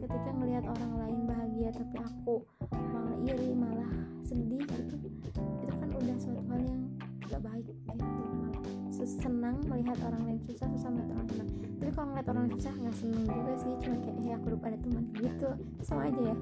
[0.00, 2.34] Ketika ngelihat orang lain bahagia tapi aku
[2.72, 3.92] malah iri malah
[4.24, 4.96] sedih gitu.
[5.36, 6.82] Itu kan udah suatu hal yang
[7.28, 8.04] gak baik gitu.
[8.40, 8.64] Malah
[9.04, 12.96] senang melihat orang lain susah susah melihat orang senang tapi kalau ngeliat orang susah nggak
[12.96, 13.72] seneng juga sih.
[13.82, 15.04] Cuma kayak ya aku lupa ada teman.
[15.14, 15.48] Gitu.
[15.82, 16.36] Sama aja ya.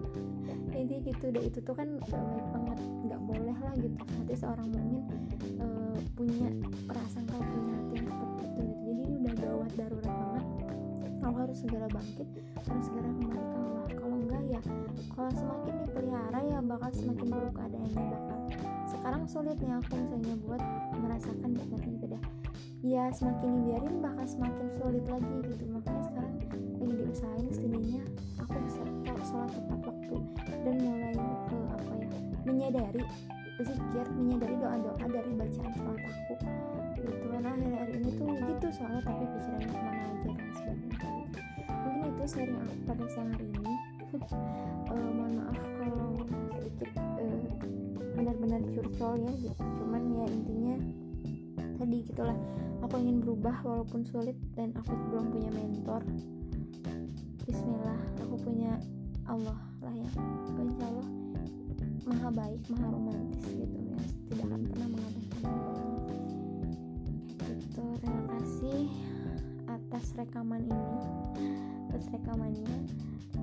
[0.73, 1.43] Jadi gitu deh.
[1.49, 2.79] Itu tuh kan gak baik banget.
[3.09, 3.97] Nggak boleh lah gitu.
[3.99, 5.03] Hati seorang mukmin
[5.59, 6.49] uh, punya
[6.87, 8.75] perasaan kalau punya hati yang seperti itu gitu.
[8.83, 10.47] Jadi ini udah gawat darurat banget.
[11.23, 12.29] Aku harus segera bangkit
[12.67, 13.87] harus segera kembali ke Allah.
[13.95, 14.61] Kalau enggak ya
[15.13, 18.39] kalau semakin dipelihara ya bakal semakin buruk keadaannya bakal.
[18.91, 20.63] Sekarang sulitnya aku misalnya buat
[20.99, 21.97] merasakan nikmatnya
[22.93, 25.65] ya semakin dibiarin bakal semakin sulit lagi gitu.
[25.73, 28.03] Makanya sekarang lagi diusahain setidaknya
[28.37, 30.17] aku bisa tahu sholat tepat waktu
[30.61, 32.09] dan mulai uh, apa ya
[32.45, 33.03] menyadari
[33.65, 36.35] zikir menyadari doa-doa dari bacaan sholat aku.
[37.01, 41.41] Gitu kan hari-hari ini tuh gitu soalnya tapi pikirannya ke mana aja dan sebagainya.
[41.73, 43.75] Mungkin itu sharing aku pada siang hari ini.
[44.93, 46.13] Uh, mohon maaf kalau
[46.61, 47.45] sedikit uh,
[48.21, 49.65] benar-benar curcol ya gitu.
[49.81, 50.77] Cuman ya intinya
[51.93, 52.39] tadi gitulah
[52.81, 56.01] aku ingin berubah walaupun sulit dan aku belum punya mentor.
[57.45, 58.81] Bismillah aku punya
[59.29, 60.09] Allah lah ya.
[60.57, 61.09] Insya Allah
[62.09, 64.01] maha baik maha romantis gitu ya.
[64.25, 65.41] Tidak akan pernah mengabaikan
[67.45, 68.81] kayak gitu terima kasih
[69.69, 70.97] atas rekaman ini.
[71.93, 72.77] Atas rekamannya.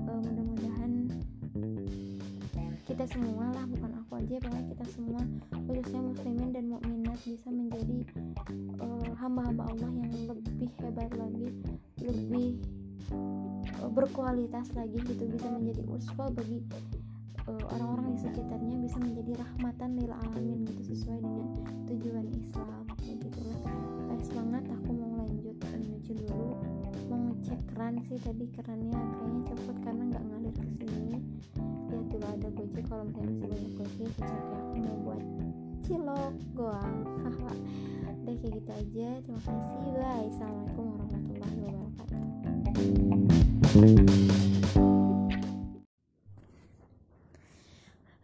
[0.09, 0.91] Uh, mudah-mudahan
[2.99, 5.21] kita semua lah bukan aku aja pokoknya kita semua
[5.71, 7.99] khususnya muslimin dan mukminat bisa menjadi
[8.83, 11.47] uh, hamba-hamba Allah yang lebih hebat lagi
[12.03, 12.59] lebih
[13.79, 16.59] uh, berkualitas lagi gitu bisa menjadi uswa bagi
[17.47, 21.47] orang-orang di sekitarnya bisa menjadi rahmatan lil alamin gitu sesuai dengan
[21.87, 23.63] tujuan Islam kayak gitu lah.
[24.27, 26.58] Semangat aku mau lanjut menuju dulu
[27.49, 31.17] mau ngecek keran sih tadi kerannya kayaknya cepet karena nggak ngalir ke sini.
[31.89, 32.85] Ya tuh ada gojek.
[32.85, 35.21] Kalau misalnya masih banyak gojek ya aku mau buat
[35.81, 37.53] cilok goang haha.
[38.21, 39.09] Udah kayak gitu aja.
[39.25, 39.81] Terima kasih.
[39.97, 40.29] Bye.
[40.29, 42.21] Assalamualaikum warahmatullahi wabarakatuh.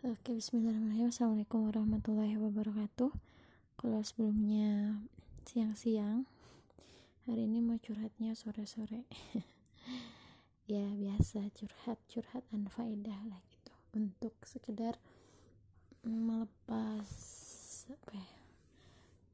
[0.05, 1.09] Oke bismillahirrahmanirrahim.
[1.09, 3.09] Assalamualaikum warahmatullahi wabarakatuh.
[3.73, 5.01] Kalau sebelumnya
[5.49, 6.29] siang-siang
[7.25, 9.09] Hari ini mau curhatnya sore-sore.
[10.65, 13.73] Ya biasa curhat-curhat faedah lah gitu.
[13.93, 14.97] Untuk sekedar
[16.01, 17.05] melepas
[17.85, 18.33] apa ya,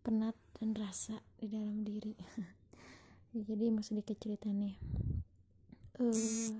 [0.04, 2.20] penat dan rasa di dalam diri.
[3.48, 4.76] Jadi mau sedikit cerita nih.
[6.04, 6.60] Uh,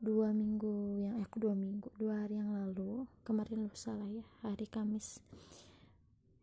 [0.00, 4.24] dua minggu yang eh, aku dua minggu dua hari yang lalu kemarin lusa lah ya
[4.40, 5.20] hari Kamis.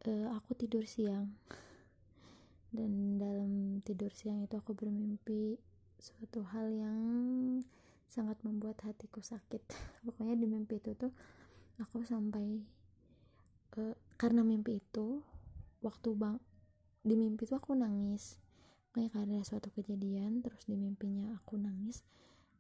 [0.06, 1.34] Uh, aku tidur siang
[2.78, 5.58] dan dalam tidur siang itu aku bermimpi
[5.98, 7.02] suatu hal yang
[8.06, 9.66] sangat membuat hatiku sakit.
[10.06, 11.10] Pokoknya di mimpi itu tuh
[11.82, 12.62] aku sampai
[13.82, 15.26] uh, karena mimpi itu
[15.82, 16.38] waktu bang
[17.02, 18.38] di mimpi itu aku nangis.
[18.94, 22.06] Kayak ada suatu kejadian terus di mimpinya aku nangis.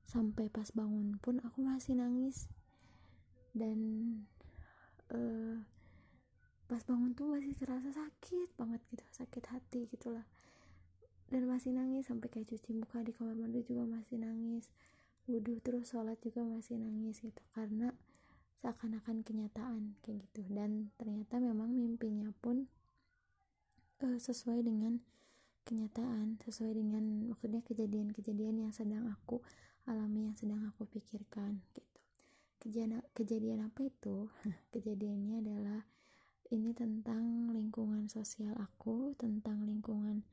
[0.02, 2.50] Sampai pas bangun pun aku masih nangis.
[3.54, 3.78] Dan
[5.14, 5.62] uh,
[6.68, 10.28] pas bangun tuh masih terasa sakit banget gitu sakit hati gitulah.
[11.28, 14.72] Dan masih nangis sampai kayak cuci muka di kamar mandi juga masih nangis.
[15.28, 17.92] Wudhu terus sholat juga masih nangis gitu karena
[18.64, 20.48] seakan-akan kenyataan kayak gitu.
[20.52, 22.72] Dan ternyata memang mimpinya pun
[24.04, 25.04] uh, sesuai dengan
[25.68, 29.44] kenyataan sesuai dengan maksudnya kejadian-kejadian yang sedang aku
[29.84, 32.00] alami yang sedang aku pikirkan gitu.
[32.64, 34.32] Kejadian kejadian apa itu?
[34.74, 35.84] Kejadiannya adalah
[36.48, 40.24] ini tentang lingkungan sosial aku tentang lingkungan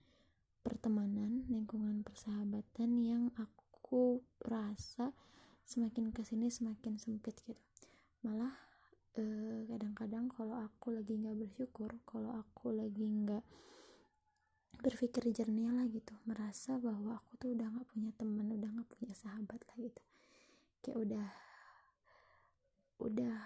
[0.62, 5.10] pertemanan lingkungan persahabatan yang aku rasa
[5.66, 7.58] semakin ke sini semakin sempit gitu.
[8.22, 8.54] Malah
[9.18, 13.44] eh, kadang-kadang kalau aku lagi nggak bersyukur kalau aku lagi nggak
[14.84, 19.12] berpikir jernih lah gitu merasa bahwa aku tuh udah nggak punya teman udah nggak punya
[19.18, 20.02] sahabat lah gitu.
[20.78, 21.26] Kayak udah
[23.02, 23.36] udah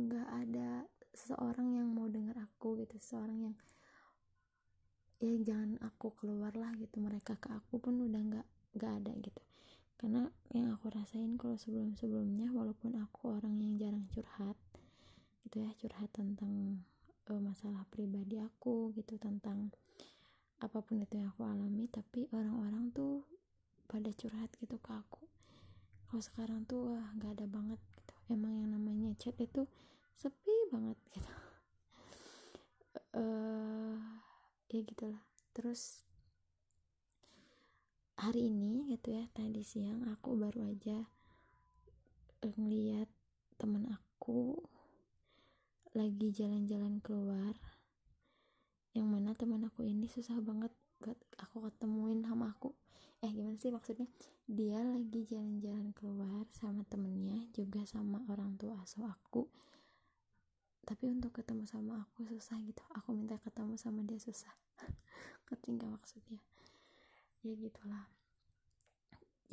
[0.00, 3.56] nggak ada seseorang yang mau dengar aku gitu seseorang yang
[5.20, 8.46] ya jangan aku keluar lah gitu mereka ke aku pun udah nggak
[8.78, 9.42] nggak ada gitu.
[10.00, 10.24] Karena
[10.56, 14.56] yang aku rasain kalau sebelum sebelumnya walaupun aku orang yang jarang curhat
[15.44, 16.80] gitu ya curhat tentang
[17.28, 19.68] uh, masalah pribadi aku gitu tentang
[20.60, 23.28] apa pun itu yang aku alami tapi orang-orang tuh
[23.84, 25.28] pada curhat gitu ke aku.
[26.08, 28.14] Kalau sekarang tuh wah nggak ada banget gitu.
[28.32, 29.68] Emang yang namanya chat itu
[30.18, 31.32] sepi banget gitu.
[33.14, 33.98] Uh,
[34.70, 35.22] ya gitulah.
[35.50, 36.06] Terus
[38.20, 41.08] hari ini gitu ya tadi siang aku baru aja
[42.44, 43.08] ngeliat
[43.56, 44.60] temen aku
[45.96, 47.56] lagi jalan-jalan keluar
[48.92, 52.76] yang mana teman aku ini susah banget buat aku ketemuin sama aku.
[53.24, 54.08] Eh gimana sih maksudnya?
[54.44, 59.48] Dia lagi jalan-jalan keluar sama temennya juga sama orang tua asuh aku
[60.90, 62.82] tapi untuk ketemu sama aku susah gitu.
[62.98, 64.50] Aku minta ketemu sama dia susah.
[65.46, 66.42] Ngerti gak maksudnya?
[67.46, 68.10] Ya gitulah.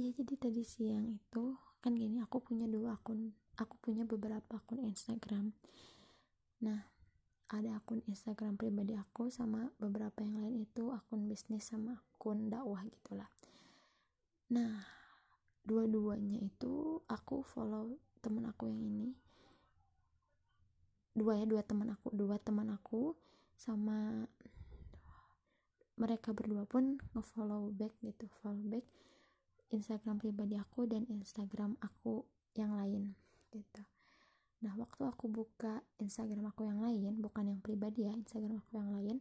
[0.01, 3.38] Ya jadi tadi siang itu kan gini aku punya dua akun.
[3.53, 5.53] Aku punya beberapa akun Instagram.
[6.65, 6.89] Nah
[7.53, 12.81] ada akun Instagram pribadi aku sama beberapa yang lain itu akun bisnis sama akun dakwah
[12.81, 13.29] gitulah.
[14.49, 14.89] Nah
[15.61, 19.26] dua-duanya itu aku follow temen aku yang ini
[21.18, 23.18] dua ya dua teman aku dua teman aku
[23.57, 24.30] sama
[25.97, 28.86] mereka berdua pun ngefollow back gitu follow back
[29.74, 32.24] Instagram pribadi aku dan Instagram aku
[32.55, 33.18] yang lain
[33.51, 33.84] gitu.
[34.63, 38.93] Nah waktu aku buka Instagram aku yang lain bukan yang pribadi ya Instagram aku yang
[38.93, 39.18] lain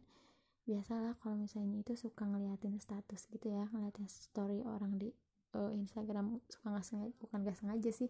[0.67, 5.09] biasalah kalau misalnya itu suka ngeliatin status gitu ya ngeliatin story orang di
[5.55, 8.09] uh, Instagram suka nggak sengaja bukan nggak sengaja sih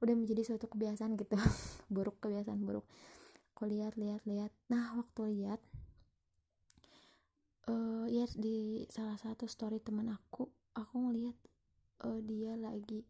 [0.00, 1.36] udah menjadi suatu kebiasaan gitu
[1.94, 2.88] buruk kebiasaan buruk
[3.60, 4.48] aku lihat lihat lihat.
[4.72, 5.60] Nah waktu lihat
[7.68, 11.36] uh, ya di salah satu story teman aku aku ngeliat
[12.08, 13.04] uh, dia lagi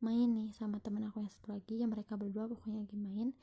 [0.00, 3.36] main nih sama teman aku yang satu lagi ya mereka berdua pokoknya lagi main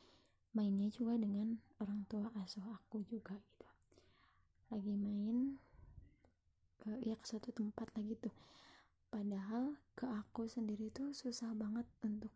[0.58, 3.70] mainnya juga dengan orang tua asuh aku juga gitu.
[4.74, 5.62] Lagi main
[6.82, 8.34] ke ya ke suatu tempat lagi tuh.
[9.14, 12.34] Padahal ke aku sendiri tuh susah banget untuk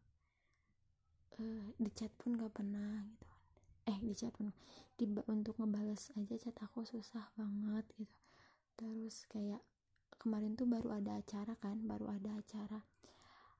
[1.41, 3.30] uh, di chat pun gak pernah gitu
[3.89, 4.53] eh di chat pun
[4.93, 8.17] di, untuk ngebales aja chat aku susah banget gitu.
[8.77, 9.61] Terus kayak
[10.21, 12.81] kemarin tuh baru ada acara kan baru ada acara.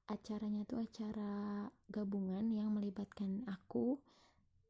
[0.09, 3.97] Acaranya tuh acara gabungan yang melibatkan aku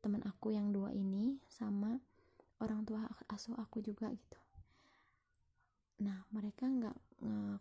[0.01, 1.99] teman aku yang dua ini sama
[2.61, 4.39] orang tua asuh aku juga gitu.
[6.05, 6.97] Nah mereka nggak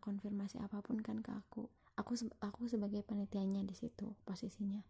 [0.00, 1.68] konfirmasi apa pun kan ke aku.
[1.98, 4.80] Aku aku sebagai panitianya di situ posisinya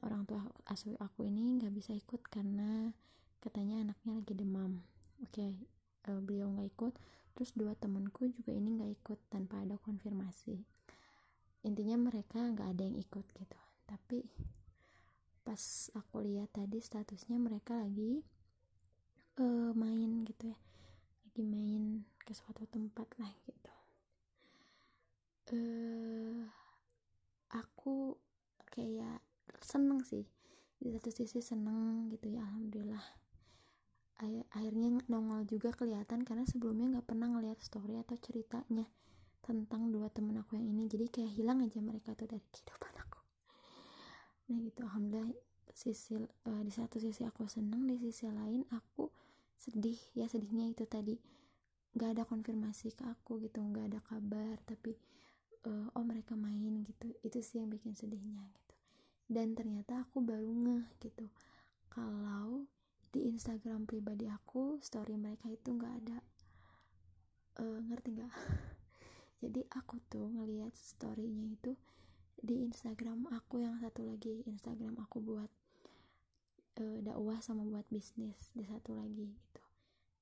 [0.00, 0.40] orang tua
[0.72, 2.96] asuh aku ini nggak bisa ikut karena
[3.44, 4.80] katanya anaknya lagi demam.
[5.20, 5.52] Oke okay,
[6.08, 6.94] uh, beliau nggak ikut.
[7.32, 10.56] Terus dua temanku juga ini nggak ikut tanpa ada konfirmasi.
[11.68, 13.60] Intinya mereka nggak ada yang ikut gitu.
[13.84, 14.24] Tapi
[15.42, 18.22] pas aku lihat tadi statusnya mereka lagi
[19.40, 20.58] uh, main gitu ya.
[21.28, 23.74] Lagi main ke suatu tempat lah gitu.
[25.52, 26.48] Uh,
[27.52, 28.16] aku
[28.72, 29.20] kayak
[29.62, 30.26] seneng sih.
[30.82, 33.06] Di satu sisi seneng gitu ya alhamdulillah.
[34.54, 38.86] Akhirnya nongol juga kelihatan karena sebelumnya nggak pernah ngeliat story atau ceritanya
[39.42, 40.86] tentang dua temen aku yang ini.
[40.86, 43.20] Jadi kayak hilang aja mereka tuh dari kehidupan aku.
[44.50, 45.34] Nah gitu alhamdulillah
[45.72, 49.10] sisi uh, di satu sisi aku seneng di sisi lain aku
[49.58, 49.98] sedih.
[50.14, 51.18] Ya sedihnya itu tadi.
[51.98, 54.94] Nggak ada konfirmasi ke aku gitu nggak ada kabar tapi
[55.66, 57.10] uh, oh mereka main gitu.
[57.26, 58.71] Itu sih yang bikin sedihnya gitu
[59.32, 61.32] dan ternyata aku baru ngeh gitu.
[61.88, 62.68] Kalau
[63.08, 66.18] di Instagram pribadi aku story mereka itu nggak ada.
[67.56, 68.32] Uh, ngerti nggak?
[69.42, 71.72] Jadi aku tuh ngeliat storynya itu
[72.36, 75.50] di Instagram aku yang satu lagi Instagram aku buat
[76.80, 79.62] uh, dakwah sama buat bisnis di satu lagi gitu.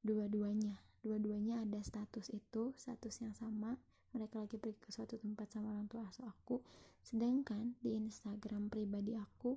[0.07, 0.79] Dua-duanya.
[1.03, 3.75] Dua-duanya ada status itu status yang sama
[4.11, 6.63] mereka lagi pergi ke suatu tempat sama orang tua asuh aku.
[7.01, 9.57] Sedangkan di Instagram pribadi aku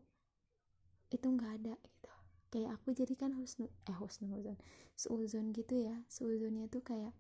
[1.14, 2.12] itu nggak ada gitu.
[2.54, 4.58] Kayak aku jadi kan husnu eh husnuzon.
[4.94, 6.06] Seuzon gitu ya.
[6.06, 7.14] Seuzonnya tuh kayak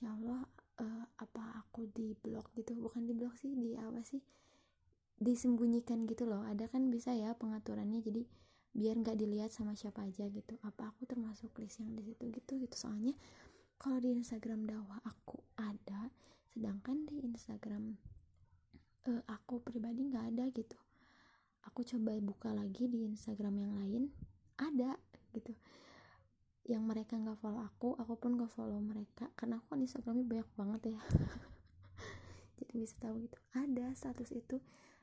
[0.00, 0.48] ya Allah
[0.80, 2.72] uh, apa aku di blog gitu?
[2.76, 4.20] Bukan di blog sih di apa sih?
[5.20, 6.44] Disembunyikan gitu loh.
[6.44, 8.00] Ada kan bisa ya pengaturannya.
[8.00, 8.24] Jadi
[8.76, 10.56] biar nggak dilihat sama siapa aja gitu.
[10.64, 12.76] Apa aku termasuk list yang di situ gitu gitu.
[12.76, 13.16] Soalnya
[13.76, 16.08] kalau di Instagram dakwah aku ada
[16.56, 18.00] sedangkan di Instagram
[19.12, 20.80] uh, aku pribadi nggak ada gitu.
[21.68, 24.02] Aku coba buka lagi di Instagram yang lain
[24.56, 24.96] ada
[25.36, 25.52] gitu.
[26.64, 29.28] Yang mereka nggak follow aku aku pun nggak follow mereka.
[29.36, 31.00] Karena aku kan instagramnya banyak banget ya.
[32.56, 33.36] Jadi bisa tahu gitu.
[33.52, 34.56] Ada status itu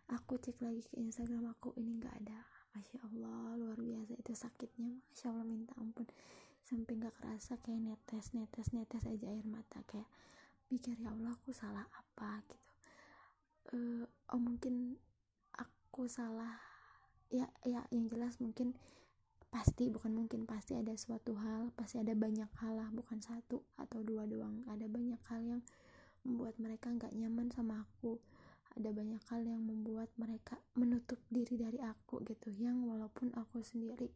[0.09, 2.39] aku cek lagi ke instagram aku ini nggak ada.
[2.73, 4.17] Masya allah luar biasa.
[4.17, 6.09] Itu sakitnya masya allah minta ampun.
[6.65, 10.09] Sampai nggak kerasa kayak netes netes netes aja air mata kayak
[10.73, 12.41] pikir ya allah aku salah apa?
[12.41, 12.57] gitu.
[13.77, 14.03] Uh,
[14.33, 14.97] oh mungkin
[15.53, 16.57] aku salah.
[17.29, 18.73] Ya ya yang jelas mungkin
[19.53, 24.01] pasti bukan mungkin pasti ada suatu hal pasti ada banyak hal lah bukan satu atau
[24.01, 24.65] dua doang.
[24.65, 25.61] Ada banyak hal yang
[26.25, 28.17] membuat mereka nggak nyaman sama aku.
[28.73, 34.09] Ada banyak hal yang membuat mereka menutup diri dari aku gitu yang walaupun aku sendiri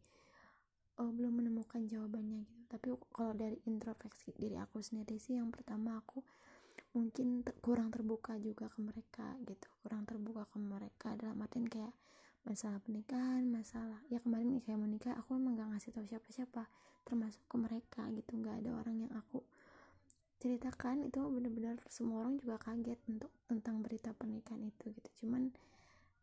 [0.98, 2.62] oh, belum menemukan jawabannya gitu.
[2.68, 6.26] Tapi kalau dari introspeksi diri aku sendiri sih yang pertama aku
[6.98, 9.70] mungkin ter kurang terbuka juga ke mereka gitu.
[9.86, 11.94] Kurang terbuka ke mereka dalam artian kayak
[12.48, 16.64] masalah pernikahan masalah ya kemarin nih kayak menikah aku emang gak ngasih tahu siapa-siapa
[17.04, 18.32] termasuk ke mereka gitu.
[18.40, 19.44] Nggak ada orang yang aku
[20.38, 25.10] ceritakan itu benar-benar semua orang juga kaget untuk tentang berita pernikahan itu gitu.
[25.26, 25.52] Cuman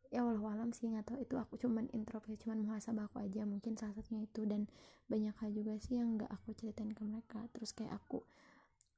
[0.09, 3.75] ya walau alam sih nggak tahu itu aku cuman introspeksi cuman muhasabah aku aja mungkin
[3.77, 4.49] salah satunya itu.
[4.49, 4.71] Dan
[5.11, 7.45] banyak hal juga sih yang nggak aku ceritain ke mereka.
[7.53, 8.25] Terus kayak aku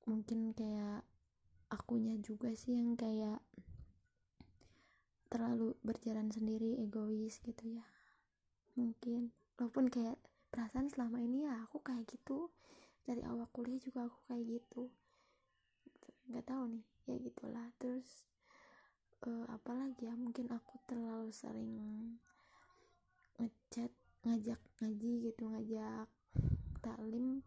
[0.06, 1.02] mungkin kayak
[1.68, 3.42] akunya juga sih yang kayak
[5.26, 7.86] terlalu berjalan sendiri egois gitu ya.
[8.78, 9.34] Mungkin.
[9.56, 10.20] Walaupun kayak
[10.52, 12.54] perasaan selama ini ya aku kayak gitu.
[13.06, 14.90] Dari awal kuliah juga aku kayak gitu.
[16.30, 17.66] Nggak tahu nih ya gitulah.
[17.78, 18.06] Terus
[19.26, 20.14] uh, apalagi ya?
[20.14, 21.74] Mungkin aku terlalu sering
[23.36, 23.92] ngechat
[24.24, 26.08] ngajak ngaji gitu ngajak
[26.80, 27.44] taklim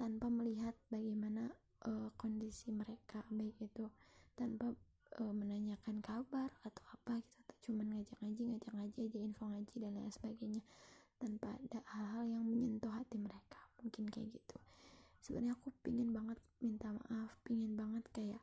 [0.00, 1.52] tanpa melihat bagaimana
[1.86, 3.88] uh, kondisi mereka baik itu
[4.34, 4.72] tanpa
[5.20, 9.92] uh, menanyakan kabar atau apa gitu cuman ngajak ngaji ngajak ngaji aja info ngaji dan
[9.94, 10.62] lain sebagainya
[11.22, 14.58] tanpa ada hal-hal yang menyentuh hati mereka mungkin kayak gitu.
[15.22, 18.42] Sebenarnya aku pingin banget minta maaf pingin banget kayak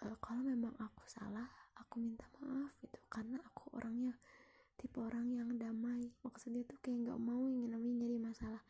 [0.00, 1.44] uh, kalau memang aku salah
[1.76, 4.16] aku minta maaf gitu karena aku orangnya
[4.80, 6.08] tipe orang yang damai.
[6.24, 8.62] Maksudnya tuh kayak nggak mau ingin namanya jadi masalah.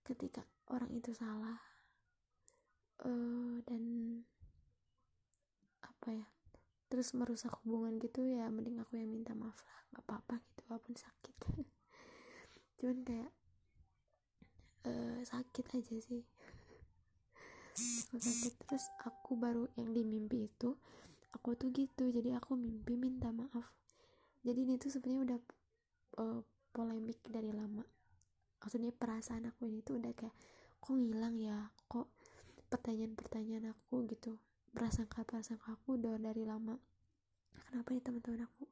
[0.00, 0.40] Ketika
[0.72, 1.60] orang itu salah
[3.04, 3.82] uh, dan
[5.80, 6.26] apa ya
[6.90, 10.94] terus merusak hubungan gitu ya mending aku yang minta maaf lah nggak apa-apa gitu walaupun
[10.98, 11.34] sakit.
[12.78, 13.32] Cuman kayak
[14.86, 16.22] uh, sakit aja sih.
[18.10, 20.74] Sakit terus aku baru yang di mimpi itu
[21.30, 23.70] aku tuh gitu jadi aku mimpi minta maaf.
[24.42, 25.38] Jadi ini tuh sebenarnya udah
[26.22, 26.40] uh,
[26.74, 27.84] polemik dari lama.
[28.60, 30.34] Maksudnya perasaan aku ini tuh udah kayak
[30.80, 32.08] kok ngilang ya kok
[32.70, 34.38] pertanyaan-pertanyaan aku gitu
[34.70, 36.78] prasangka-prasangka aku udah dari lama.
[37.66, 38.64] Kenapa nih teman-teman aku?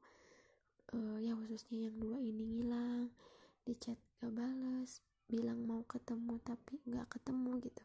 [0.89, 3.13] Uh, ya khususnya yang dua ini ngilang
[3.61, 7.83] di chat gak balas bilang mau ketemu tapi nggak ketemu gitu.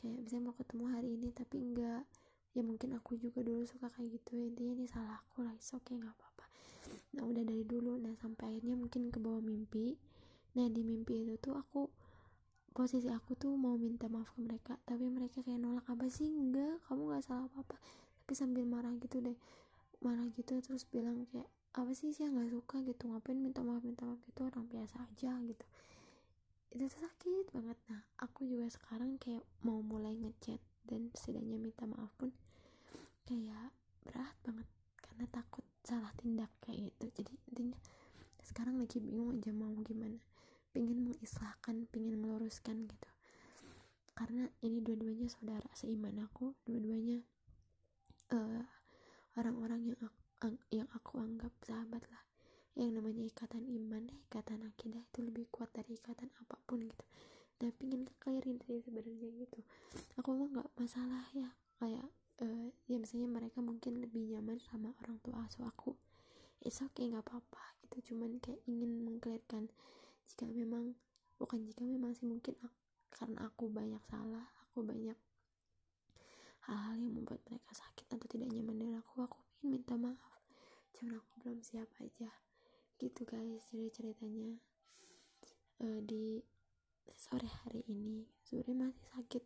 [0.00, 2.02] Kayak misalnya mau ketemu hari ini tapi enggak
[2.56, 5.94] ya mungkin aku juga dulu suka kayak gitu intinya ini salah aku lah oke okay
[6.00, 6.46] nggak apa-apa.
[7.18, 10.00] Nah udah dari dulu nah sampai akhirnya mungkin ke bawah mimpi.
[10.56, 11.92] Nah di mimpi itu tuh aku
[12.70, 16.30] posisi aku tuh mau minta maaf ke mereka tapi mereka kayak nolak apa sih?
[16.30, 17.76] Enggak kamu nggak salah apa-apa.
[18.24, 19.36] Tapi sambil marah gitu deh
[20.00, 22.14] marah gitu terus bilang kayak apa sih?
[22.14, 24.46] Sih nggak suka gitu ngapain minta maaf minta maaf gitu?
[24.46, 25.66] Orang biasa aja gitu.
[26.70, 27.78] Itu tuh sakit banget.
[27.90, 32.30] Nah aku juga sekarang kayak mau mulai ngechat dan setidaknya minta maaf pun
[33.26, 33.74] kayak
[34.06, 34.66] berat banget
[35.02, 37.06] karena takut salah tindak kayak gitu.
[37.18, 37.78] Jadi intinya
[38.46, 40.29] sekarang lagi bingung aja mau gimana
[40.70, 43.10] pengen mengislahkan pengen meluruskan gitu.
[44.14, 47.24] Karena ini dua-duanya saudara seiman aku dua-duanya
[48.36, 48.62] uh,
[49.38, 52.24] orang-orang yang aku, yang aku anggap sahabat lah.
[52.78, 57.04] Yang namanya ikatan iman ikatan akidah itu lebih kuat dari ikatan apa pun gitu.
[57.60, 59.60] Nah pingin clearin sih sebenarnya gitu.
[60.16, 61.50] Aku mah nggak masalah ya
[61.82, 62.08] kayak
[62.40, 65.98] uh, ya misalnya mereka mungkin lebih nyaman sama orang tua asuh aku.
[66.60, 68.14] It's okay nggak apa-apa gitu.
[68.14, 69.68] Cuman kayak ingin mengklirkan
[70.30, 70.94] jika memang
[71.42, 72.78] bukan jika memang sih mungkin aku,
[73.10, 75.18] karena aku banyak salah aku banyak
[76.70, 80.38] hal-hal yang membuat mereka sakit atau tidak nyaman dengan aku aku ingin minta maaf.
[80.94, 82.30] Cuman aku belum siap aja.
[83.00, 84.54] Gitu guys jadi ceritanya
[85.82, 86.38] uh, di
[87.18, 88.30] sore hari ini.
[88.46, 89.44] Sebenarnya masih sakit.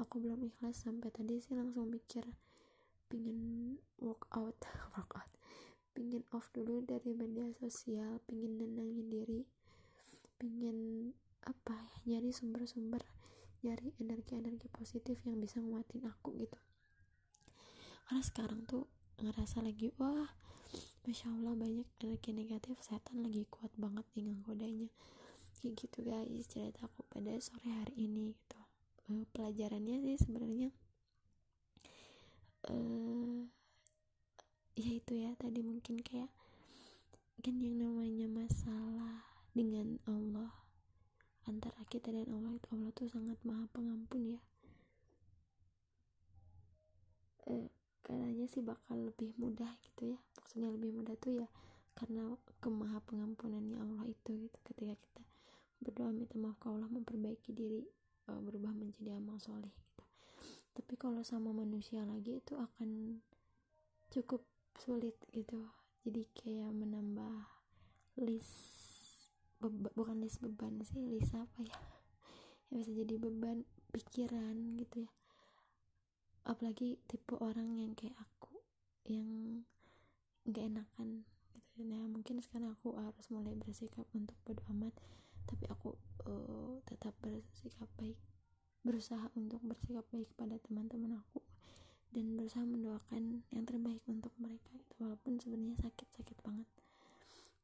[0.00, 2.24] Aku belum ikhlas sampai tadi sih langsung mikir
[3.12, 4.56] pingin work out
[4.96, 5.32] work out.
[5.92, 9.44] Pingin off dulu dari media sosial pingin nenangin diri
[10.44, 11.08] pingin
[11.48, 11.72] apa
[12.04, 13.00] ya nyari sumber-sumber
[13.64, 16.60] nyari energi-energi positif yang bisa nguatin aku gitu.
[18.04, 18.84] Karena sekarang tuh
[19.24, 20.36] ngerasa lagi wah
[21.08, 24.92] masya allah banyak energi negatif setan lagi kuat banget nih nggodanya
[25.56, 28.60] kayak gitu guys cerita aku pada sore hari ini gitu.
[29.08, 30.68] Uh, pelajarannya sih sebenarnya
[32.68, 33.48] uh,
[34.76, 36.28] ya itu ya tadi mungkin kayak
[37.40, 40.50] kan yang namanya masalah dengan Allah.
[41.46, 44.40] Antara kita dan Allah itu Allah tuh sangat maha pengampun ya.
[47.46, 47.70] Uh,
[48.02, 50.18] katanya sih bakal lebih mudah gitu ya.
[50.34, 51.48] Maksudnya lebih mudah tuh ya
[51.94, 54.58] karena kemaha pengampunannya Allah itu gitu.
[54.66, 55.22] Ketika kita
[55.78, 57.86] berdoa minta maaf ke Allah memperbaiki diri
[58.26, 60.04] uh, berubah menjadi amal soleh gitu.
[60.74, 63.22] Tapi kalau sama manusia lagi itu akan
[64.10, 64.42] cukup
[64.80, 65.70] sulit gitu.
[66.02, 67.46] Jadi kayak menambah
[68.18, 68.73] list
[69.70, 71.76] bukan list beban sih list apa ya?
[72.72, 75.12] Ya bisa jadi beban pikiran gitu ya.
[76.48, 78.60] Apalagi tipe orang yang kayak aku
[79.04, 79.62] yang
[80.48, 84.94] gak enakan gitu nah mungkin sekarang aku harus mulai bersikap untuk bodo amat
[85.44, 85.92] tapi aku
[86.24, 88.16] uh, tetap bersikap baik.
[88.84, 91.40] Berusaha untuk bersikap baik pada teman-teman aku
[92.14, 96.68] dan berusaha mendoakan yang terbaik untuk mereka itu walaupun sebenarnya sakit-sakit banget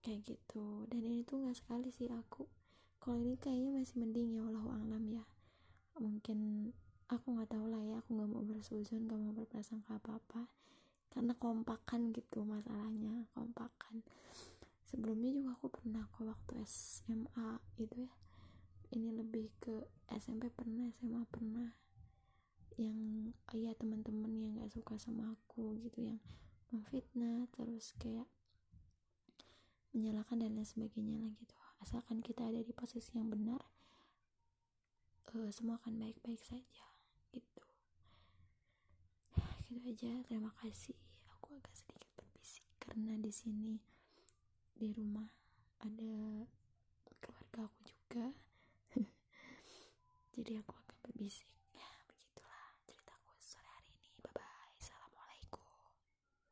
[0.00, 0.88] kayak gitu.
[0.88, 2.48] Dan ini tuh nggak sekali sih aku.
[3.00, 5.24] Kalau ini kayaknya masih mending ya Allah alam ya.
[6.00, 6.70] Mungkin
[7.08, 10.42] aku nggak tahu lah ya aku nggak mau bersuzon nggak mau berprasangka apa apa
[11.10, 14.06] karena kompakan gitu masalahnya kompakan.
[14.86, 18.12] Sebelumnya juga aku pernah kok waktu SMA itu ya.
[18.90, 21.70] Ini lebih ke SMP pernah SMA pernah.
[22.78, 22.98] Yang
[23.54, 26.18] ya teman-teman yang gak suka sama aku gitu yang
[26.70, 28.26] memfitnah terus kayak
[29.90, 31.54] menyalahkan dan lain sebagainya lah gitu.
[31.82, 33.60] Asalkan kita ada di posisi yang benar
[35.34, 36.86] uh, semua akan baik-baik saja
[37.34, 37.64] gitu.
[39.70, 40.98] Gitu aja terima kasih.
[41.38, 43.78] Aku agak sedikit berbisik karena di sini
[44.74, 45.28] di rumah
[45.82, 46.46] ada
[47.22, 48.26] keluarga aku juga.
[50.34, 51.59] Jadi aku agak berbisik